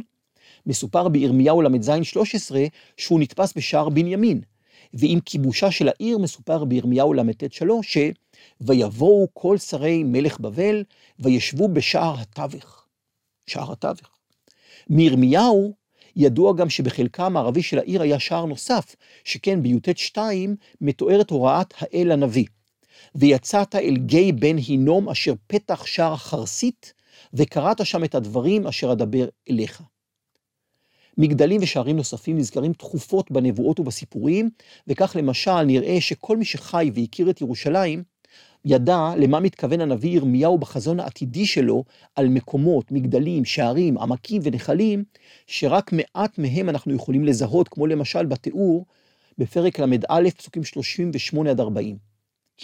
מסופר 0.65 1.08
בירמיהו 1.08 1.62
ל"ז 1.62 1.91
13 2.03 2.65
שהוא 2.98 3.20
נתפס 3.20 3.53
בשער 3.58 3.89
בנימין, 3.89 4.41
ועם 4.94 5.20
כיבושה 5.20 5.72
של 5.72 5.88
העיר 5.88 6.18
מסופר 6.18 6.65
בירמיהו 6.65 7.13
ל"ט 7.13 7.53
3 7.53 7.94
ש... 7.94 7.98
ויבואו 8.62 9.27
כל 9.34 9.58
שרי 9.58 10.03
מלך 10.03 10.39
בבל 10.39 10.84
וישבו 11.20 11.68
בשער 11.68 12.15
התווך. 12.20 12.86
שער 13.48 13.72
התווך. 13.72 14.10
מירמיהו 14.89 15.74
ידוע 16.16 16.54
גם 16.54 16.70
שבחלקה 16.70 17.25
המערבי 17.25 17.62
של 17.62 17.80
העיר 17.80 18.01
היה 18.01 18.20
שער 18.20 18.46
נוסף, 18.46 18.96
שכן 19.24 19.63
בי"ט 19.63 19.98
2 19.98 20.56
מתוארת 20.82 21.30
הוראת 21.30 21.74
האל 21.78 22.12
הנביא. 22.12 22.46
ויצאת 23.16 23.75
אל 23.75 23.98
גיא 23.98 24.34
בן 24.34 24.58
הינום 24.58 25.10
אשר 25.10 25.34
פתח 25.48 25.86
שער 25.86 26.13
החרסית, 26.13 26.94
וקראת 27.34 27.86
שם 27.86 28.04
את 28.04 28.16
הדברים 28.16 28.68
אשר 28.68 28.92
אדבר 28.92 29.28
אליך. 29.50 29.82
מגדלים 31.18 31.62
ושערים 31.63 31.98
נוספים 31.98 32.38
נזכרים 32.38 32.74
תכופות 32.74 33.32
בנבואות 33.32 33.80
ובסיפורים, 33.80 34.50
וכך 34.88 35.16
למשל 35.20 35.62
נראה 35.62 36.01
שכל 36.01 36.38
מי 36.38 36.46
שחי 36.46 36.92
והכיר 36.94 37.30
את 37.30 37.42
ירושלים, 37.42 38.04
ידע 38.65 39.12
למה 39.17 39.39
מתכוון 39.39 39.81
הנביא 39.81 40.09
ירמיהו 40.09 40.57
בחזון 40.57 41.00
העתידי 41.00 41.45
שלו 41.45 41.83
על 42.15 42.27
מקומות, 42.27 42.91
מגדלים, 42.91 43.45
שערים, 43.45 43.98
עמקים 43.98 44.41
ונחלים, 44.45 45.03
שרק 45.48 45.91
מעט 45.93 46.38
מהם 46.38 46.69
אנחנו 46.69 46.95
יכולים 46.95 47.25
לזהות, 47.25 47.67
כמו 47.67 47.88
למשל 47.88 48.25
בתיאור 48.25 48.86
בפרק 49.38 49.79
ל"א, 49.79 50.29
פסוקים 50.38 50.63
38 50.63 51.50
עד 51.50 51.59
40. 51.59 51.98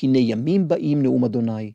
הנה 0.03 0.17
ימים 0.17 0.67
באים 0.67 1.03
נאום 1.03 1.25
אדוני, 1.25 1.71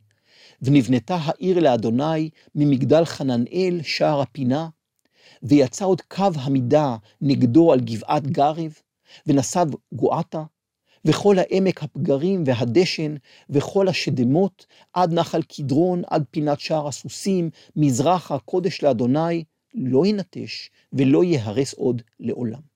ונבנתה 0.61 1.17
העיר 1.21 1.59
לאדוני 1.59 2.29
ממגדל 2.55 3.05
חננאל 3.05 3.79
שער 3.83 4.21
הפינה, 4.21 4.69
ויצא 5.43 5.85
עוד 5.85 6.01
קו 6.01 6.29
המידה 6.35 6.95
נגדו 7.21 7.73
על 7.73 7.79
גבעת 7.79 8.27
גריב, 8.27 8.81
ונסב 9.27 9.67
גואטה, 9.93 10.43
וכל 11.05 11.35
העמק 11.39 11.83
הפגרים 11.83 12.43
והדשן, 12.45 13.15
וכל 13.49 13.87
השדמות, 13.87 14.65
עד 14.93 15.13
נחל 15.13 15.41
קדרון, 15.41 16.01
עד 16.07 16.23
פינת 16.31 16.59
שער 16.59 16.87
הסוסים, 16.87 17.49
מזרחה 17.75 18.39
קודש 18.39 18.83
לאדוני, 18.83 19.43
לא 19.73 20.05
ינטש 20.05 20.69
ולא 20.93 21.23
ייהרס 21.23 21.73
עוד 21.73 22.01
לעולם. 22.19 22.71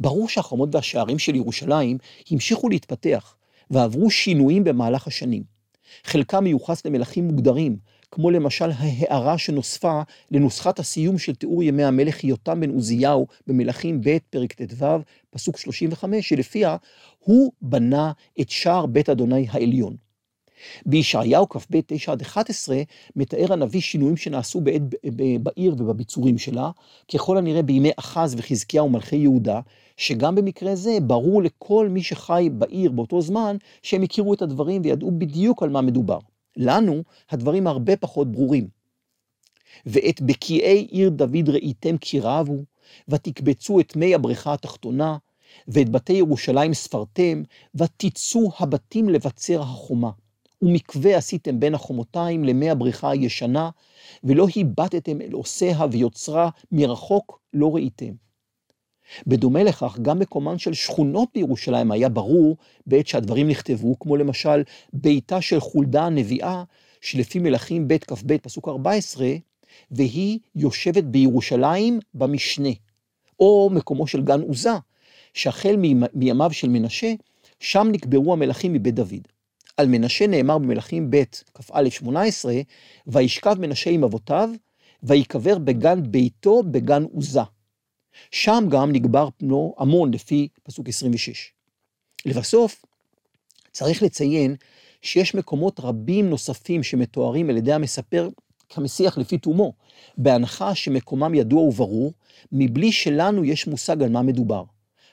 ברור 0.00 0.28
שהחומות 0.28 0.74
והשערים 0.74 1.18
של 1.18 1.34
ירושלים 1.34 1.98
המשיכו 2.30 2.68
להתפתח, 2.68 3.36
ועברו 3.70 4.10
שינויים 4.10 4.64
במהלך 4.64 5.06
השנים. 5.06 5.42
חלקם 6.04 6.44
מיוחס 6.44 6.86
למלכים 6.86 7.28
מוגדרים, 7.28 7.76
כמו 8.10 8.30
למשל 8.30 8.70
ההערה 8.76 9.38
שנוספה 9.38 10.02
לנוסחת 10.30 10.78
הסיום 10.78 11.18
של 11.18 11.34
תיאור 11.34 11.62
ימי 11.62 11.84
המלך 11.84 12.24
יותם 12.24 12.60
בן 12.60 12.70
עוזיהו 12.70 13.26
במלכים 13.46 14.00
ב' 14.00 14.16
פרק 14.30 14.52
ט"ו, 14.52 14.86
פסוק 15.30 15.58
35, 15.58 16.28
שלפיה 16.28 16.76
הוא 17.18 17.52
בנה 17.62 18.12
את 18.40 18.50
שער 18.50 18.86
בית 18.86 19.08
אדוני 19.08 19.46
העליון. 19.50 19.96
בישעיהו 20.86 21.48
כ"ב 21.48 21.80
9 21.86 22.12
עד 22.12 22.22
11 22.22 22.82
מתאר 23.16 23.52
הנביא 23.52 23.80
שינויים 23.80 24.16
שנעשו 24.16 24.60
בעת, 24.60 24.82
בעיר 25.42 25.74
ובביצורים 25.78 26.38
שלה, 26.38 26.70
ככל 27.14 27.38
הנראה 27.38 27.62
בימי 27.62 27.90
אחז 27.96 28.34
וחזקיהו 28.38 28.88
מלכי 28.88 29.16
יהודה, 29.16 29.60
שגם 29.96 30.34
במקרה 30.34 30.74
זה 30.74 30.98
ברור 31.02 31.42
לכל 31.42 31.88
מי 31.88 32.02
שחי 32.02 32.48
בעיר 32.52 32.90
באותו 32.90 33.20
זמן, 33.20 33.56
שהם 33.82 34.02
הכירו 34.02 34.34
את 34.34 34.42
הדברים 34.42 34.82
וידעו 34.84 35.10
בדיוק 35.18 35.62
על 35.62 35.68
מה 35.68 35.80
מדובר. 35.80 36.18
לנו 36.56 37.02
הדברים 37.30 37.66
הרבה 37.66 37.96
פחות 37.96 38.32
ברורים. 38.32 38.68
ואת 39.86 40.20
בקיעי 40.22 40.86
עיר 40.90 41.10
דוד 41.10 41.48
ראיתם 41.48 41.98
כי 41.98 42.20
רבו, 42.20 42.64
ותקבצו 43.08 43.80
את 43.80 43.96
מי 43.96 44.14
הבריכה 44.14 44.52
התחתונה, 44.52 45.16
ואת 45.68 45.88
בתי 45.88 46.12
ירושלים 46.12 46.74
ספרתם, 46.74 47.42
ותצאו 47.74 48.50
הבתים 48.58 49.08
לבצר 49.08 49.62
החומה. 49.62 50.10
ומקווה 50.62 51.16
עשיתם 51.16 51.60
בין 51.60 51.74
החומותיים 51.74 52.44
למי 52.44 52.70
הבריכה 52.70 53.10
הישנה, 53.10 53.70
ולא 54.24 54.46
הבטתם 54.56 55.20
אל 55.20 55.32
עושיה 55.32 55.86
ויוצרה, 55.92 56.50
מרחוק 56.72 57.40
לא 57.52 57.74
ראיתם. 57.74 58.25
בדומה 59.26 59.62
לכך, 59.62 59.98
גם 60.02 60.18
מקומן 60.18 60.58
של 60.58 60.74
שכונות 60.74 61.28
בירושלים 61.34 61.92
היה 61.92 62.08
ברור 62.08 62.56
בעת 62.86 63.06
שהדברים 63.06 63.48
נכתבו, 63.48 63.98
כמו 63.98 64.16
למשל 64.16 64.62
ביתה 64.92 65.40
של 65.40 65.60
חולדה 65.60 66.04
הנביאה, 66.04 66.64
שלפי 67.00 67.38
מלכים 67.38 67.88
ב' 67.88 67.98
כ"ב 67.98 68.36
פסוק 68.36 68.68
14, 68.68 69.28
והיא 69.90 70.38
יושבת 70.54 71.04
בירושלים 71.04 72.00
במשנה, 72.14 72.68
או 73.40 73.70
מקומו 73.72 74.06
של 74.06 74.22
גן 74.22 74.40
עוזה, 74.40 74.74
שהחל 75.34 75.76
מימיו 76.14 76.52
של 76.52 76.68
מנשה, 76.68 77.12
שם 77.60 77.88
נקברו 77.92 78.32
המלכים 78.32 78.72
מבית 78.72 78.94
דוד. 78.94 79.28
על 79.76 79.86
מנשה 79.88 80.26
נאמר 80.26 80.58
במלכים 80.58 81.10
ב' 81.10 81.22
כ"א 81.54 81.88
18, 81.90 82.54
וישכב 83.06 83.56
מנשה 83.60 83.90
עם 83.90 84.04
אבותיו, 84.04 84.50
ויקבר 85.02 85.58
בגן 85.58 86.02
ביתו 86.10 86.62
בגן 86.62 87.02
עוזה. 87.02 87.40
שם 88.30 88.64
גם 88.70 88.92
נגבר 88.92 89.28
פנו 89.36 89.74
המון 89.78 90.14
לפי 90.14 90.48
פסוק 90.62 90.88
26. 90.88 91.52
לבסוף, 92.26 92.84
צריך 93.72 94.02
לציין 94.02 94.56
שיש 95.02 95.34
מקומות 95.34 95.80
רבים 95.80 96.30
נוספים 96.30 96.82
שמתוארים 96.82 97.50
על 97.50 97.56
ידי 97.56 97.72
המספר 97.72 98.28
כמשיח 98.68 99.18
לפי 99.18 99.38
תומו, 99.38 99.72
בהנחה 100.18 100.74
שמקומם 100.74 101.34
ידוע 101.34 101.60
וברור, 101.60 102.12
מבלי 102.52 102.92
שלנו 102.92 103.44
יש 103.44 103.66
מושג 103.66 104.02
על 104.02 104.08
מה 104.08 104.22
מדובר. 104.22 104.64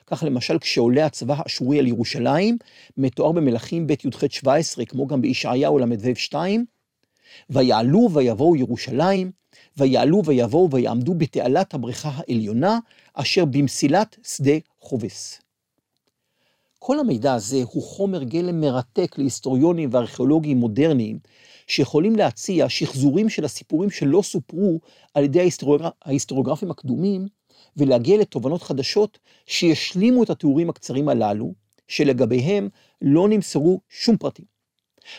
כך 0.06 0.22
למשל 0.26 0.58
כשעולה 0.58 1.06
הצבא 1.06 1.34
האשורי 1.38 1.78
על 1.78 1.86
ירושלים, 1.86 2.58
מתואר 2.96 3.32
במלכים 3.32 3.86
ב' 3.86 3.90
י"ח 3.90 4.24
17, 4.30 4.84
כמו 4.84 5.06
גם 5.06 5.22
בישעיהו 5.22 5.78
ל"ו 5.78 6.16
2, 6.16 6.64
ויעלו 7.50 8.08
ויבואו 8.12 8.56
ירושלים, 8.56 9.30
ויעלו 9.76 10.22
ויבואו 10.24 10.70
ויעמדו 10.70 11.14
בתעלת 11.14 11.74
הבריכה 11.74 12.10
העליונה, 12.14 12.78
אשר 13.14 13.44
במסילת 13.44 14.16
שדה 14.24 14.52
חובס. 14.80 15.40
כל 16.78 17.00
המידע 17.00 17.34
הזה 17.34 17.62
הוא 17.72 17.82
חומר 17.82 18.22
גלם 18.22 18.60
מרתק 18.60 19.18
להיסטוריונים 19.18 19.88
וארכיאולוגים 19.92 20.56
מודרניים, 20.56 21.18
שיכולים 21.66 22.16
להציע 22.16 22.68
שחזורים 22.68 23.28
של 23.28 23.44
הסיפורים 23.44 23.90
שלא 23.90 24.22
סופרו 24.22 24.80
על 25.14 25.24
ידי 25.24 25.48
ההיסטוריוגרפים 26.04 26.70
הקדומים, 26.70 27.26
ולהגיע 27.76 28.18
לתובנות 28.18 28.62
חדשות 28.62 29.18
שישלימו 29.46 30.22
את 30.22 30.30
התיאורים 30.30 30.70
הקצרים 30.70 31.08
הללו, 31.08 31.52
שלגביהם 31.88 32.68
לא 33.02 33.28
נמסרו 33.28 33.80
שום 33.88 34.16
פרטים. 34.16 34.53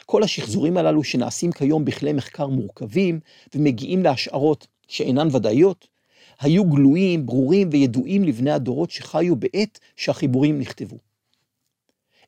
כל 0.05 0.23
השחזורים 0.23 0.77
הללו 0.77 1.03
שנעשים 1.03 1.51
כיום 1.51 1.85
בכלי 1.85 2.13
מחקר 2.13 2.47
מורכבים 2.47 3.19
ומגיעים 3.55 4.03
להשערות 4.03 4.67
שאינן 4.87 5.27
ודאיות, 5.31 5.87
היו 6.39 6.65
גלויים, 6.65 7.25
ברורים 7.25 7.69
וידועים 7.71 8.23
לבני 8.23 8.51
הדורות 8.51 8.91
שחיו 8.91 9.35
בעת 9.35 9.79
שהחיבורים 9.95 10.59
נכתבו. 10.59 10.97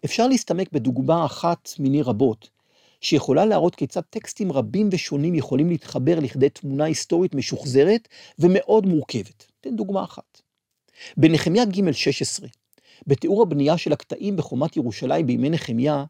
אפשר 0.06 0.28
להסתמק 0.28 0.72
בדוגמה 0.72 1.26
אחת 1.26 1.70
מיני 1.80 2.02
רבות, 2.02 2.50
שיכולה 3.02 3.46
להראות 3.46 3.76
כיצד 3.76 4.02
טקסטים 4.02 4.52
רבים 4.52 4.90
ושונים 4.92 5.36
יכולים 5.36 5.70
להתחבר 5.70 6.20
לכדי 6.20 6.50
תמונה 6.50 6.84
היסטורית 6.84 7.36
משוחזרת 7.36 8.08
ומאוד 8.40 8.86
מורכבת. 8.86 9.46
אתן 9.62 9.76
דוגמה 9.76 10.04
אחת. 10.04 10.42
בנחמיה 11.18 11.66
ג' 11.66 11.92
16, 11.92 12.48
בתיאור 13.08 13.42
הבנייה 13.42 13.78
של 13.78 13.94
הקטעים 13.94 14.36
בחומת 14.36 14.78
ירושלים 14.78 15.28
בימי 15.28 15.50
נחמיה, 15.50 16.06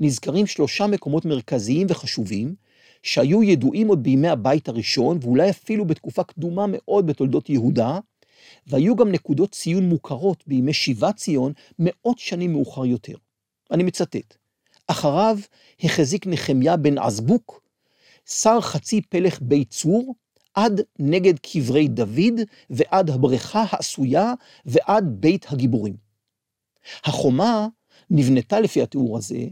נזכרים 0.00 0.46
שלושה 0.46 0.86
מקומות 0.86 1.24
מרכזיים 1.24 1.86
וחשובים, 1.90 2.54
שהיו 3.02 3.42
ידועים 3.42 3.88
עוד 3.88 4.02
בימי 4.02 4.28
הבית 4.28 4.68
הראשון, 4.68 5.18
ואולי 5.22 5.50
אפילו 5.50 5.84
בתקופה 5.84 6.24
קדומה 6.24 6.64
מאוד 6.68 7.06
בתולדות 7.06 7.50
יהודה, 7.50 7.98
והיו 8.66 8.96
גם 8.96 9.12
נקודות 9.12 9.52
ציון 9.52 9.88
מוכרות 9.88 10.44
בימי 10.46 10.72
שיבת 10.72 11.16
ציון 11.16 11.52
מאות 11.78 12.18
שנים 12.18 12.52
מאוחר 12.52 12.84
יותר. 12.84 13.14
אני 13.70 13.82
מצטט: 13.82 14.36
אחריו 14.86 15.38
החזיק 15.82 16.26
נחמיה 16.26 16.76
בן 16.76 16.98
עזבוק, 16.98 17.62
שר 18.26 18.60
חצי 18.60 19.00
פלך 19.00 19.38
בית 19.42 19.70
צור, 19.70 20.14
עד 20.54 20.80
נגד 20.98 21.38
קברי 21.38 21.88
דוד, 21.88 22.40
ועד 22.70 23.10
הבריכה 23.10 23.64
העשויה, 23.70 24.34
ועד 24.66 25.04
בית 25.08 25.46
הגיבורים. 25.48 25.96
החומה 27.04 27.66
נבנתה 28.10 28.60
לפי 28.60 28.82
התיאור 28.82 29.18
הזה, 29.18 29.46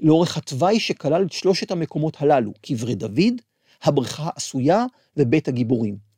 לאורך 0.00 0.36
התוואי 0.36 0.80
שכלל 0.80 1.22
את 1.22 1.32
שלושת 1.32 1.70
המקומות 1.70 2.16
הללו, 2.20 2.52
קברי 2.62 2.94
דוד, 2.94 3.40
הבריכה 3.82 4.22
העשויה 4.26 4.84
ובית 5.16 5.48
הגיבורים. 5.48 6.08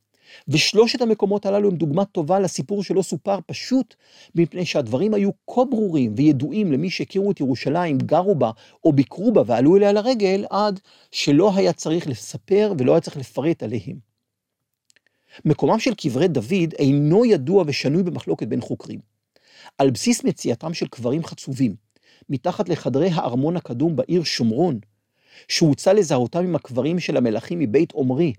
ושלושת 0.48 1.02
המקומות 1.02 1.46
הללו 1.46 1.68
הם 1.68 1.76
דוגמה 1.76 2.04
טובה 2.04 2.40
לסיפור 2.40 2.84
שלא 2.84 3.02
סופר 3.02 3.38
פשוט, 3.46 3.94
מפני 4.34 4.66
שהדברים 4.66 5.14
היו 5.14 5.30
כה 5.50 5.64
ברורים 5.64 6.14
וידועים 6.16 6.72
למי 6.72 6.90
שהכירו 6.90 7.30
את 7.30 7.40
ירושלים, 7.40 7.98
גרו 7.98 8.34
בה 8.34 8.50
או 8.84 8.92
ביקרו 8.92 9.32
בה 9.32 9.42
ועלו 9.46 9.76
אליה 9.76 9.92
לרגל, 9.92 10.44
עד 10.50 10.80
שלא 11.10 11.56
היה 11.56 11.72
צריך 11.72 12.06
לספר 12.06 12.72
ולא 12.78 12.92
היה 12.92 13.00
צריך 13.00 13.16
לפרט 13.16 13.62
עליהם. 13.62 14.10
מקומם 15.44 15.78
של 15.78 15.94
קברי 15.94 16.28
דוד 16.28 16.74
אינו 16.78 17.24
ידוע 17.24 17.64
ושנוי 17.66 18.02
במחלוקת 18.02 18.48
בין 18.48 18.60
חוקרים. 18.60 19.00
על 19.78 19.90
בסיס 19.90 20.24
מציאתם 20.24 20.74
של 20.74 20.86
קברים 20.86 21.24
חצובים, 21.24 21.74
מתחת 22.30 22.68
לחדרי 22.68 23.08
הארמון 23.12 23.56
הקדום 23.56 23.96
בעיר 23.96 24.24
שומרון, 24.24 24.78
שהוצע 25.48 25.92
לזהותם 25.92 26.38
עם 26.38 26.56
הקברים 26.56 27.00
של 27.00 27.16
המלכים 27.16 27.58
מבית 27.58 27.92
עומרי, 27.92 28.32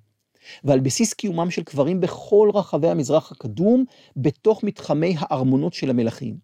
ועל 0.63 0.79
בסיס 0.79 1.13
קיומם 1.13 1.51
של 1.51 1.63
קברים 1.63 1.99
בכל 1.99 2.51
רחבי 2.53 2.89
המזרח 2.89 3.31
הקדום, 3.31 3.85
בתוך 4.15 4.63
מתחמי 4.63 5.15
הארמונות 5.19 5.73
של 5.73 5.89
המלכים. 5.89 6.37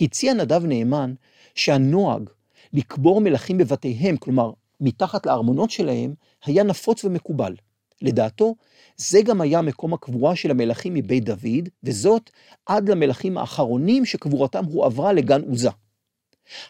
הציע 0.00 0.34
נדב 0.34 0.64
נאמן 0.64 1.14
שהנוהג 1.54 2.30
לקבור 2.72 3.20
מלכים 3.20 3.58
בבתיהם, 3.58 4.16
כלומר, 4.16 4.50
מתחת 4.80 5.26
לארמונות 5.26 5.70
שלהם, 5.70 6.14
היה 6.44 6.62
נפוץ 6.62 7.04
ומקובל. 7.04 7.54
לדעתו, 8.02 8.54
זה 8.96 9.22
גם 9.22 9.40
היה 9.40 9.62
מקום 9.62 9.94
הקבורה 9.94 10.36
של 10.36 10.50
המלכים 10.50 10.94
מבית 10.94 11.24
דוד, 11.24 11.68
וזאת 11.82 12.30
עד 12.66 12.88
למלכים 12.88 13.38
האחרונים 13.38 14.04
שקבורתם 14.04 14.64
הועברה 14.64 15.12
לגן 15.12 15.42
עוזה. 15.42 15.70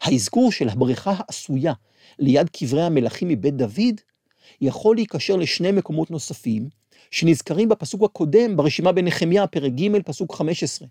האזכור 0.00 0.52
של 0.52 0.68
הבריכה 0.68 1.14
העשויה 1.18 1.72
ליד 2.18 2.50
קברי 2.50 2.82
המלכים 2.82 3.28
מבית 3.28 3.56
דוד 3.56 4.00
יכול 4.60 4.96
להיקשר 4.96 5.36
לשני 5.36 5.72
מקומות 5.72 6.10
נוספים, 6.10 6.68
שנזכרים 7.10 7.68
בפסוק 7.68 8.02
הקודם 8.02 8.56
ברשימה 8.56 8.92
בנחמיה, 8.92 9.46
פרק 9.46 9.72
ג', 9.72 10.02
פסוק 10.02 10.34
15. 10.34 10.88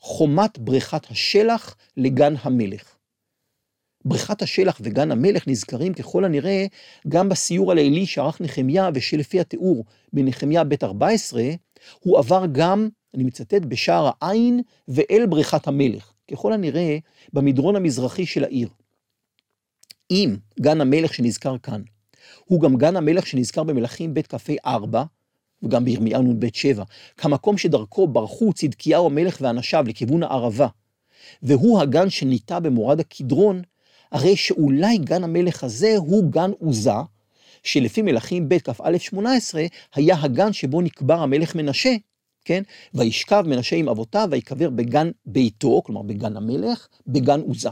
חומת 0.00 0.58
בריכת 0.58 1.10
השלח 1.10 1.76
לגן 1.96 2.34
המלך. 2.40 2.96
בריכת 4.04 4.42
השלח 4.42 4.78
וגן 4.80 5.10
המלך 5.12 5.48
נזכרים 5.48 5.94
ככל 5.94 6.24
הנראה 6.24 6.66
גם 7.08 7.28
בסיור 7.28 7.72
הלילי 7.72 8.06
שערך 8.06 8.40
נחמיה, 8.40 8.90
ושלפי 8.94 9.40
התיאור 9.40 9.84
בנחמיה 10.12 10.64
ב' 10.64 10.74
14, 10.82 11.42
הוא 12.00 12.18
עבר 12.18 12.44
גם, 12.52 12.88
אני 13.14 13.24
מצטט, 13.24 13.62
בשער 13.68 14.10
העין 14.20 14.60
ואל 14.88 15.26
בריכת 15.28 15.66
המלך, 15.68 16.12
ככל 16.30 16.52
הנראה 16.52 16.98
במדרון 17.32 17.76
המזרחי 17.76 18.26
של 18.26 18.44
העיר. 18.44 18.68
אם 20.10 20.36
גן 20.60 20.80
המלך 20.80 21.14
שנזכר 21.14 21.58
כאן 21.58 21.82
הוא 22.44 22.60
גם 22.60 22.76
גן 22.76 22.96
המלך 22.96 23.26
שנזכר 23.26 23.62
במלכים 23.62 24.14
ב' 24.14 24.22
כ"ה 24.22 24.52
4, 24.66 25.04
וגם 25.62 25.84
בירמיהו 25.84 26.22
נ"ב 26.22 26.46
7, 26.52 26.84
כמקום 27.16 27.58
שדרכו 27.58 28.08
ברחו 28.08 28.52
צדקיהו 28.52 29.06
המלך 29.06 29.38
ואנשיו 29.40 29.84
לכיוון 29.88 30.22
הערבה, 30.22 30.66
והוא 31.42 31.80
הגן 31.80 32.10
שניטע 32.10 32.58
במורד 32.58 33.00
הקדרון, 33.00 33.62
הרי 34.12 34.36
שאולי 34.36 34.98
גן 34.98 35.24
המלך 35.24 35.64
הזה 35.64 35.94
הוא 35.96 36.30
גן 36.30 36.50
עוזה, 36.58 36.90
שלפי 37.62 38.02
מלכים 38.02 38.48
ב' 38.48 38.58
כ"א 38.58 38.98
18, 38.98 39.64
היה 39.94 40.16
הגן 40.20 40.52
שבו 40.52 40.80
נקבר 40.80 41.18
המלך 41.20 41.54
מנשה, 41.54 41.94
כן? 42.46 42.62
וישכב 42.94 43.44
מנשה 43.46 43.76
עם 43.76 43.88
אבותיו 43.88 44.28
ויקבר 44.30 44.70
בגן 44.70 45.10
ביתו, 45.26 45.82
כלומר 45.82 46.02
בגן 46.02 46.36
המלך, 46.36 46.88
בגן 47.06 47.40
עוזה. 47.40 47.68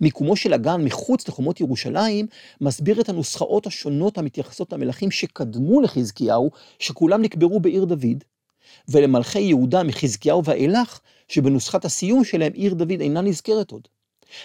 מיקומו 0.00 0.36
של 0.36 0.52
הגן 0.52 0.84
מחוץ 0.84 1.28
לחומות 1.28 1.60
ירושלים, 1.60 2.26
מסביר 2.60 3.00
את 3.00 3.08
הנוסחאות 3.08 3.66
השונות 3.66 4.18
המתייחסות 4.18 4.72
למלכים 4.72 5.10
שקדמו 5.10 5.80
לחזקיהו, 5.80 6.50
שכולם 6.78 7.22
נקברו 7.22 7.60
בעיר 7.60 7.84
דוד, 7.84 8.24
ולמלכי 8.88 9.40
יהודה 9.40 9.82
מחזקיהו 9.82 10.44
ואילך, 10.44 11.00
שבנוסחת 11.28 11.84
הסיום 11.84 12.24
שלהם 12.24 12.52
עיר 12.52 12.74
דוד 12.74 13.00
אינה 13.00 13.20
נזכרת 13.20 13.70
עוד. 13.70 13.88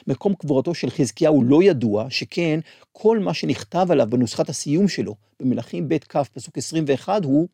מקום 0.07 0.33
קבורתו 0.33 0.73
של 0.73 0.89
חזקיהו 0.89 1.43
לא 1.43 1.63
ידוע, 1.63 2.05
שכן 2.09 2.59
כל 2.91 3.19
מה 3.19 3.33
שנכתב 3.33 3.87
עליו 3.89 4.07
בנוסחת 4.09 4.49
הסיום 4.49 4.87
שלו, 4.87 5.15
במלכים 5.39 5.89
ב' 5.89 5.97
כ' 5.97 6.17
פסוק 6.17 6.57
21, 6.57 7.25
הוא 7.25 7.47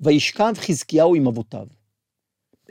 וישכב 0.00 0.52
חזקיהו 0.56 1.14
עם 1.14 1.26
אבותיו. 1.26 1.66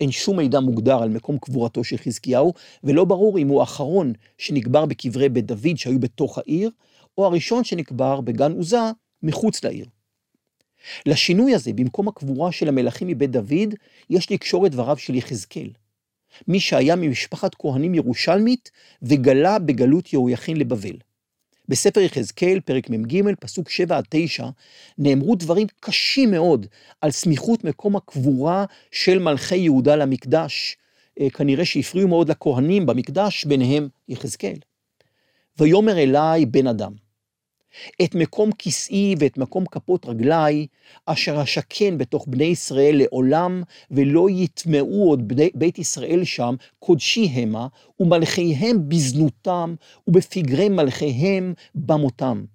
אין 0.01 0.11
שום 0.11 0.37
מידע 0.37 0.59
מוגדר 0.59 1.03
על 1.03 1.09
מקום 1.09 1.37
קבורתו 1.37 1.83
של 1.83 1.97
חזקיהו, 1.97 2.53
ולא 2.83 3.05
ברור 3.05 3.39
אם 3.39 3.47
הוא 3.47 3.59
האחרון 3.59 4.13
שנקבר 4.37 4.85
בקברי 4.85 5.29
בית 5.29 5.45
דוד 5.45 5.77
שהיו 5.77 5.99
בתוך 5.99 6.37
העיר, 6.37 6.69
או 7.17 7.25
הראשון 7.25 7.63
שנקבר 7.63 8.21
בגן 8.21 8.51
עוזה 8.51 8.91
מחוץ 9.23 9.63
לעיר. 9.63 9.85
לשינוי 11.05 11.55
הזה, 11.55 11.73
במקום 11.73 12.07
הקבורה 12.07 12.51
של 12.51 12.67
המלכים 12.67 13.07
מבית 13.07 13.31
דוד, 13.31 13.75
יש 14.09 14.31
לקשור 14.31 14.65
את 14.65 14.71
דבריו 14.71 14.97
של 14.97 15.15
יחזקאל. 15.15 15.69
מי 16.47 16.59
שהיה 16.59 16.95
ממשפחת 16.95 17.55
כהנים 17.55 17.95
ירושלמית 17.95 18.71
וגלה 19.01 19.59
בגלות 19.59 20.13
יהויכין 20.13 20.57
לבבל. 20.57 20.97
בספר 21.71 21.99
יחזקאל, 21.99 22.59
פרק 22.59 22.89
מ"ג, 22.89 23.35
פסוק 23.39 23.69
7 23.69 23.97
עד 23.97 24.03
9, 24.09 24.45
נאמרו 24.97 25.35
דברים 25.35 25.67
קשים 25.79 26.31
מאוד 26.31 26.65
על 27.01 27.11
סמיכות 27.11 27.63
מקום 27.63 27.95
הקבורה 27.95 28.65
של 28.91 29.19
מלכי 29.19 29.55
יהודה 29.55 29.95
למקדש, 29.95 30.77
אה, 31.19 31.29
כנראה 31.29 31.65
שהפריעו 31.65 32.07
מאוד 32.07 32.29
לכהנים 32.29 32.85
במקדש, 32.85 33.45
ביניהם 33.45 33.87
יחזקאל. 34.09 34.57
ויאמר 35.59 35.97
אליי 35.97 36.45
בן 36.45 36.67
אדם, 36.67 36.91
את 38.03 38.15
מקום 38.15 38.49
כסאי 38.57 39.15
ואת 39.19 39.37
מקום 39.37 39.65
כפות 39.65 40.05
רגלי, 40.05 40.67
אשר 41.05 41.43
אשכן 41.43 41.97
בתוך 41.97 42.25
בני 42.27 42.43
ישראל 42.43 42.95
לעולם, 42.97 43.63
ולא 43.91 44.29
יטמעו 44.29 45.09
עוד 45.09 45.27
בני, 45.27 45.49
בית 45.55 45.79
ישראל 45.79 46.23
שם, 46.23 46.55
קודשי 46.79 47.25
המה, 47.25 47.67
ומלכיהם 47.99 48.89
בזנותם, 48.89 49.75
ובפגרי 50.07 50.69
מלכיהם 50.69 51.53
במותם. 51.75 52.45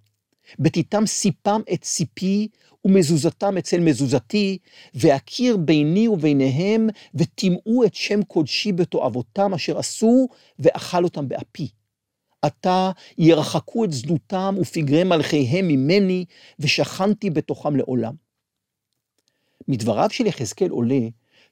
בתיתם 0.58 1.06
סיפם 1.06 1.60
את 1.72 1.84
סיפי, 1.84 2.48
ומזוזתם 2.84 3.58
אצל 3.58 3.80
מזוזתי, 3.80 4.58
והכיר 4.94 5.56
ביני 5.56 6.08
וביניהם, 6.08 6.88
וטימאו 7.14 7.84
את 7.84 7.94
שם 7.94 8.22
קודשי 8.22 8.72
בתועבותם 8.72 9.54
אשר 9.54 9.78
עשו, 9.78 10.28
ואכל 10.58 11.04
אותם 11.04 11.28
באפי. 11.28 11.68
עתה 12.46 12.90
ירחקו 13.18 13.84
את 13.84 13.92
זנותם 13.92 14.54
ופגרי 14.60 15.04
מלכיהם 15.04 15.68
ממני, 15.68 16.24
ושכנתי 16.58 17.30
בתוכם 17.30 17.76
לעולם. 17.76 18.14
מדבריו 19.68 20.10
של 20.10 20.26
יחזקאל 20.26 20.70
עולה 20.70 21.00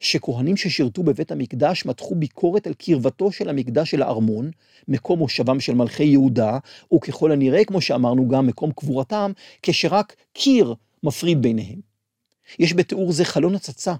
שכהנים 0.00 0.57
ששירתו 0.57 1.02
בבית 1.02 1.33
המקדש 1.33 1.87
מתחו 1.87 2.14
ביקורת 2.14 2.66
על 2.66 2.74
קרבתו 2.74 3.33
של 3.33 3.48
המקדש 3.48 3.94
אל 3.94 4.02
הארמון, 4.02 4.50
מקום 4.88 5.18
מושבם 5.18 5.61
של 5.61 5.74
מלכי 5.74 6.04
יהודה, 6.04 6.59
וככל 6.94 7.33
הנראה, 7.33 7.64
כמו 7.64 7.80
שאמרנו, 7.80 8.28
גם 8.28 8.46
מקום 8.46 8.72
קבורתם, 8.72 9.33
כשרק 9.62 10.16
קיר 10.33 10.74
מפריד 11.02 11.42
ביניהם. 11.42 11.80
יש 12.59 12.74
בתיאור 12.74 13.12
זה 13.12 13.24
חלון 13.24 13.54
הצצה 13.54 13.94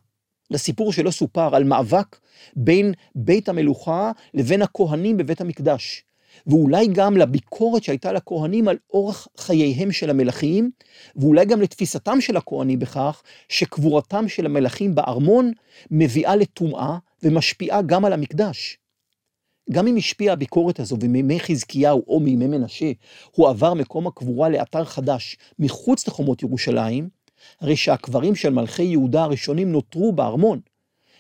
לסיפור 0.51 0.93
שלא 0.93 1.11
סופר 1.11 1.57
על 1.57 1.65
מאבק 1.65 2.19
בין 2.57 2.93
בית 3.15 3.49
המלוכה 3.49 4.13
לבין 4.35 4.63
הכהנים 4.63 5.17
בבית 5.17 5.41
המקדש. 5.41 6.05
ואולי 6.47 6.87
גם 6.87 7.17
לביקורת 7.17 7.85
שהייתה 7.85 8.13
לכהנים 8.13 8.69
על 8.69 8.77
אורח 8.93 9.29
חייהם 9.37 9.93
של 9.93 10.11
המלכים, 10.11 10.71
ואולי 11.17 11.45
גם 11.45 11.61
לתפיסתם 11.61 12.21
של 12.21 12.37
הכהנים 12.37 12.79
בכך 12.79 13.23
שקבורתם 13.49 14.29
של 14.29 14.47
המלכים 14.47 14.95
בארמון 14.95 15.53
מביאה 15.91 16.37
לטומאה 16.37 16.99
ומשפיעה 17.23 17.83
גם 17.83 18.05
על 18.05 18.13
המקדש. 18.13 18.79
גם 19.71 19.87
אם 19.87 19.97
השפיעה 19.97 20.33
הביקורת 20.33 20.81
הזו 20.81 20.97
ומימי 21.01 21.41
חזקיהו 21.41 22.05
או 22.09 22.21
מימי 22.21 22.47
מנשה, 22.47 22.93
הוא 23.31 23.49
עבר 23.49 23.75
מקום 23.75 24.07
הקבורה 24.07 24.49
לאתר 24.49 24.85
חדש 24.85 25.37
מחוץ 25.59 26.09
לחומות 26.09 26.43
ירושלים, 26.43 27.09
הרי 27.61 27.77
שהקברים 27.77 28.35
של 28.35 28.51
מלכי 28.51 28.83
יהודה 28.83 29.23
הראשונים 29.23 29.73
נותרו 29.73 30.13
בארמון, 30.13 30.61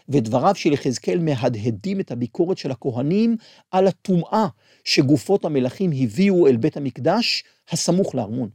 ודבריו 0.08 0.54
של 0.54 0.72
יחזקאל 0.72 1.18
מהדהדים 1.18 2.00
את 2.00 2.10
הביקורת 2.10 2.58
של 2.58 2.70
הכהנים 2.70 3.36
על 3.70 3.86
הטומאה 3.86 4.46
שגופות 4.84 5.44
המלכים 5.44 5.90
הביאו 5.94 6.46
אל 6.46 6.56
בית 6.56 6.76
המקדש 6.76 7.44
הסמוך 7.70 8.14
לארמון. 8.14 8.48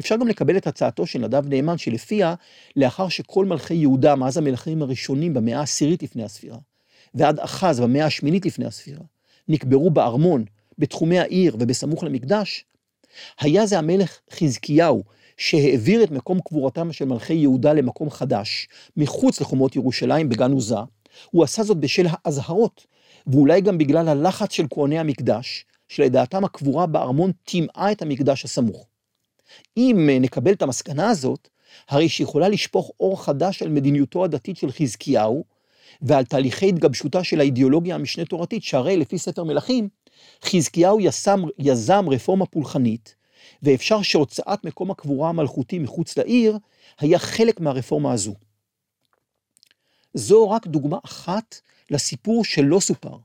אפשר 0.00 0.16
גם 0.16 0.28
לקבל 0.28 0.56
את 0.56 0.66
הצעתו 0.66 1.06
של 1.06 1.18
נדב 1.18 1.48
נאמן 1.48 1.78
שלפיה 1.78 2.34
לאחר 2.76 3.08
שכל 3.08 3.46
מלכי 3.46 3.74
יהודה 3.74 4.16
מאז 4.16 4.36
המלכים 4.36 4.82
הראשונים 4.82 5.34
במאה 5.34 5.58
העשירית 5.58 6.02
לפני 6.02 6.24
הספירה 6.24 6.58
ועד 7.14 7.40
אחז 7.40 7.80
במאה 7.80 8.06
השמינית 8.06 8.46
לפני 8.46 8.66
הספירה 8.66 9.02
נקברו 9.48 9.90
בארמון, 9.90 10.44
בתחומי 10.78 11.18
העיר 11.18 11.56
ובסמוך 11.60 12.04
למקדש, 12.04 12.64
היה 13.40 13.66
זה 13.66 13.78
המלך 13.78 14.18
חזקיהו 14.30 15.02
שהעביר 15.42 16.04
את 16.04 16.10
מקום 16.10 16.40
קבורתם 16.40 16.92
של 16.92 17.04
מלכי 17.04 17.34
יהודה 17.34 17.72
למקום 17.72 18.10
חדש, 18.10 18.68
מחוץ 18.96 19.40
לחומות 19.40 19.76
ירושלים 19.76 20.28
בגן 20.28 20.52
עוזה, 20.52 20.76
הוא 21.30 21.44
עשה 21.44 21.62
זאת 21.62 21.76
בשל 21.76 22.06
האזהרות, 22.10 22.86
ואולי 23.26 23.60
גם 23.60 23.78
בגלל 23.78 24.08
הלחץ 24.08 24.52
של 24.52 24.66
כהני 24.70 24.98
המקדש, 24.98 25.64
שלדעתם 25.88 26.44
הקבורה 26.44 26.86
בארמון 26.86 27.32
טימאה 27.44 27.92
את 27.92 28.02
המקדש 28.02 28.44
הסמוך. 28.44 28.86
אם 29.76 30.08
נקבל 30.20 30.52
את 30.52 30.62
המסקנה 30.62 31.10
הזאת, 31.10 31.48
הרי 31.88 32.08
שיכולה 32.08 32.48
לשפוך 32.48 32.90
אור 33.00 33.24
חדש 33.24 33.62
על 33.62 33.68
מדיניותו 33.68 34.24
הדתית 34.24 34.56
של 34.56 34.72
חזקיהו, 34.72 35.44
ועל 36.02 36.24
תהליכי 36.24 36.68
התגבשותה 36.68 37.24
של 37.24 37.40
האידיאולוגיה 37.40 37.94
המשנה 37.94 38.24
תורתית, 38.24 38.62
שהרי 38.62 38.96
לפי 38.96 39.18
ספר 39.18 39.44
מלכים, 39.44 39.88
חזקיהו 40.44 41.00
יזם, 41.00 41.42
יזם 41.58 42.04
רפורמה 42.08 42.46
פולחנית, 42.46 43.21
ואפשר 43.62 44.02
שהוצאת 44.02 44.64
מקום 44.64 44.90
הקבורה 44.90 45.28
המלכותי 45.28 45.78
מחוץ 45.78 46.18
לעיר 46.18 46.58
היה 47.00 47.18
חלק 47.18 47.60
מהרפורמה 47.60 48.12
הזו. 48.12 48.34
זו 50.14 50.50
רק 50.50 50.66
דוגמה 50.66 50.98
אחת 51.04 51.60
לסיפור 51.90 52.44
שלא 52.44 52.80
סופר, 52.80 53.16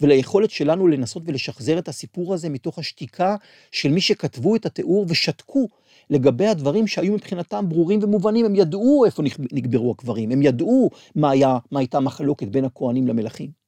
וליכולת 0.00 0.50
שלנו 0.50 0.88
לנסות 0.88 1.22
ולשחזר 1.26 1.78
את 1.78 1.88
הסיפור 1.88 2.34
הזה 2.34 2.48
מתוך 2.48 2.78
השתיקה 2.78 3.36
של 3.72 3.88
מי 3.88 4.00
שכתבו 4.00 4.56
את 4.56 4.66
התיאור 4.66 5.06
ושתקו 5.08 5.68
לגבי 6.10 6.46
הדברים 6.46 6.86
שהיו 6.86 7.12
מבחינתם 7.12 7.68
ברורים 7.68 8.00
ומובנים, 8.02 8.44
הם 8.44 8.54
ידעו 8.54 9.04
איפה 9.06 9.22
נקברו 9.52 9.90
הקברים, 9.90 10.30
הם 10.30 10.42
ידעו 10.42 10.90
מה, 11.14 11.30
היה, 11.30 11.58
מה 11.70 11.78
הייתה 11.78 12.00
מחלוקת 12.00 12.48
בין 12.48 12.64
הכוהנים 12.64 13.08
למלכים. 13.08 13.63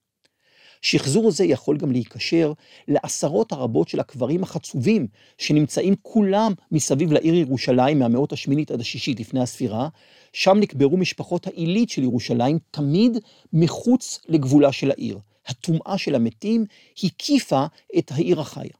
שחזור 0.87 1.31
זה 1.31 1.45
יכול 1.45 1.77
גם 1.77 1.93
להיקשר 1.93 2.53
לעשרות 2.89 3.53
הרבות 3.53 3.89
של 3.89 4.01
הקברים 4.01 4.43
החצובים 4.43 5.07
שנמצאים 5.39 5.95
כולם 6.03 6.53
מסביב 6.73 7.13
לעיר 7.13 7.35
ירושלים 7.35 7.99
מהמאות 7.99 8.33
השמינית 8.33 8.71
עד 8.71 8.81
השישית 8.81 9.21
לפני 9.21 9.41
הספירה, 9.41 9.89
שם 10.33 10.57
נקברו 10.61 10.97
משפחות 10.97 11.47
העילית 11.47 11.91
של 11.91 12.03
ירושלים 12.03 12.59
תמיד 12.71 13.19
מחוץ 13.53 14.19
לגבולה 14.29 14.73
של 14.73 14.91
העיר. 14.91 15.19
הטומאה 15.47 15.99
של 15.99 16.15
המתים 16.15 16.65
הקיפה 17.05 17.67
את 17.99 18.13
העיר 18.13 18.41
החיה. 18.41 18.77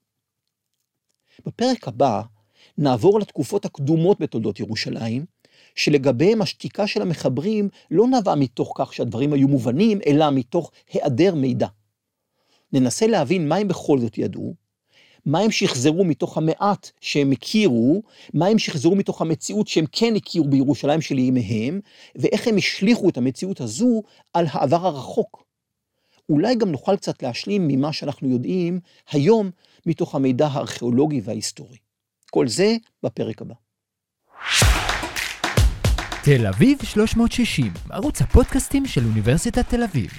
בפרק 1.47 1.89
הבא 1.89 2.23
נעבור 2.79 3.21
לתקופות 3.21 3.65
הקדומות 3.65 4.21
בתולדות 4.21 4.61
ירושלים, 4.61 5.25
שלגביהם 5.75 6.43
השתיקה 6.43 6.87
של 6.87 7.03
המחברים 7.03 7.69
לא 7.91 8.07
נבעה 8.07 8.35
מתוך 8.35 8.73
כך 8.77 8.93
שהדברים 8.95 9.33
היו 9.33 9.49
מובנים, 9.49 9.99
אלא 10.07 10.31
מתוך 10.31 10.71
היעדר 10.93 11.35
מידע. 11.35 11.67
ננסה 12.73 13.07
להבין 13.07 13.49
מה 13.49 13.57
הם 13.57 13.69
בכל 13.69 13.99
זאת 13.99 14.19
ידעו, 14.19 14.55
מה 15.27 15.39
הם 15.39 15.51
שחזרו 15.51 16.05
מתוך 16.05 16.39
המעט 16.39 16.91
שהם 17.01 17.33
הכירו, 17.33 18.03
מה 18.35 18.47
הם 18.47 18.59
שחזרו 18.59 18.97
מתוך 18.97 19.23
המציאות 19.23 19.69
שהם 19.69 19.85
כן 19.93 20.17
הכירו 20.17 20.49
בירושלים 20.49 21.01
של 21.01 21.19
ימיהם, 21.19 21.81
ואיך 22.17 22.49
הם 22.49 22.57
השליכו 22.57 23.09
את 23.09 23.17
המציאות 23.17 23.61
הזו 23.61 24.03
על 24.35 24.47
העבר 24.51 24.87
הרחוק. 24.87 25.45
אולי 26.29 26.55
גם 26.55 26.71
נוכל 26.71 26.97
קצת 26.97 27.23
להשלים 27.23 27.69
ממה 27.69 27.93
שאנחנו 27.93 28.29
יודעים 28.29 28.81
היום 29.11 29.51
מתוך 29.87 30.15
המידע 30.15 30.47
הארכיאולוגי 30.47 31.21
וההיסטורי. 31.25 31.77
כל 32.31 32.49
זה 32.49 32.77
בפרק 33.03 33.43
הבא. 33.43 33.55
תל 36.25 36.47
אביב 36.47 36.79
360, 36.85 37.73
ערוץ 37.91 38.23
הפודקאסטים 38.23 38.87
של 38.87 39.05
אוניברסיטת 39.05 39.69
תל 39.69 39.83
אביב. 39.83 40.11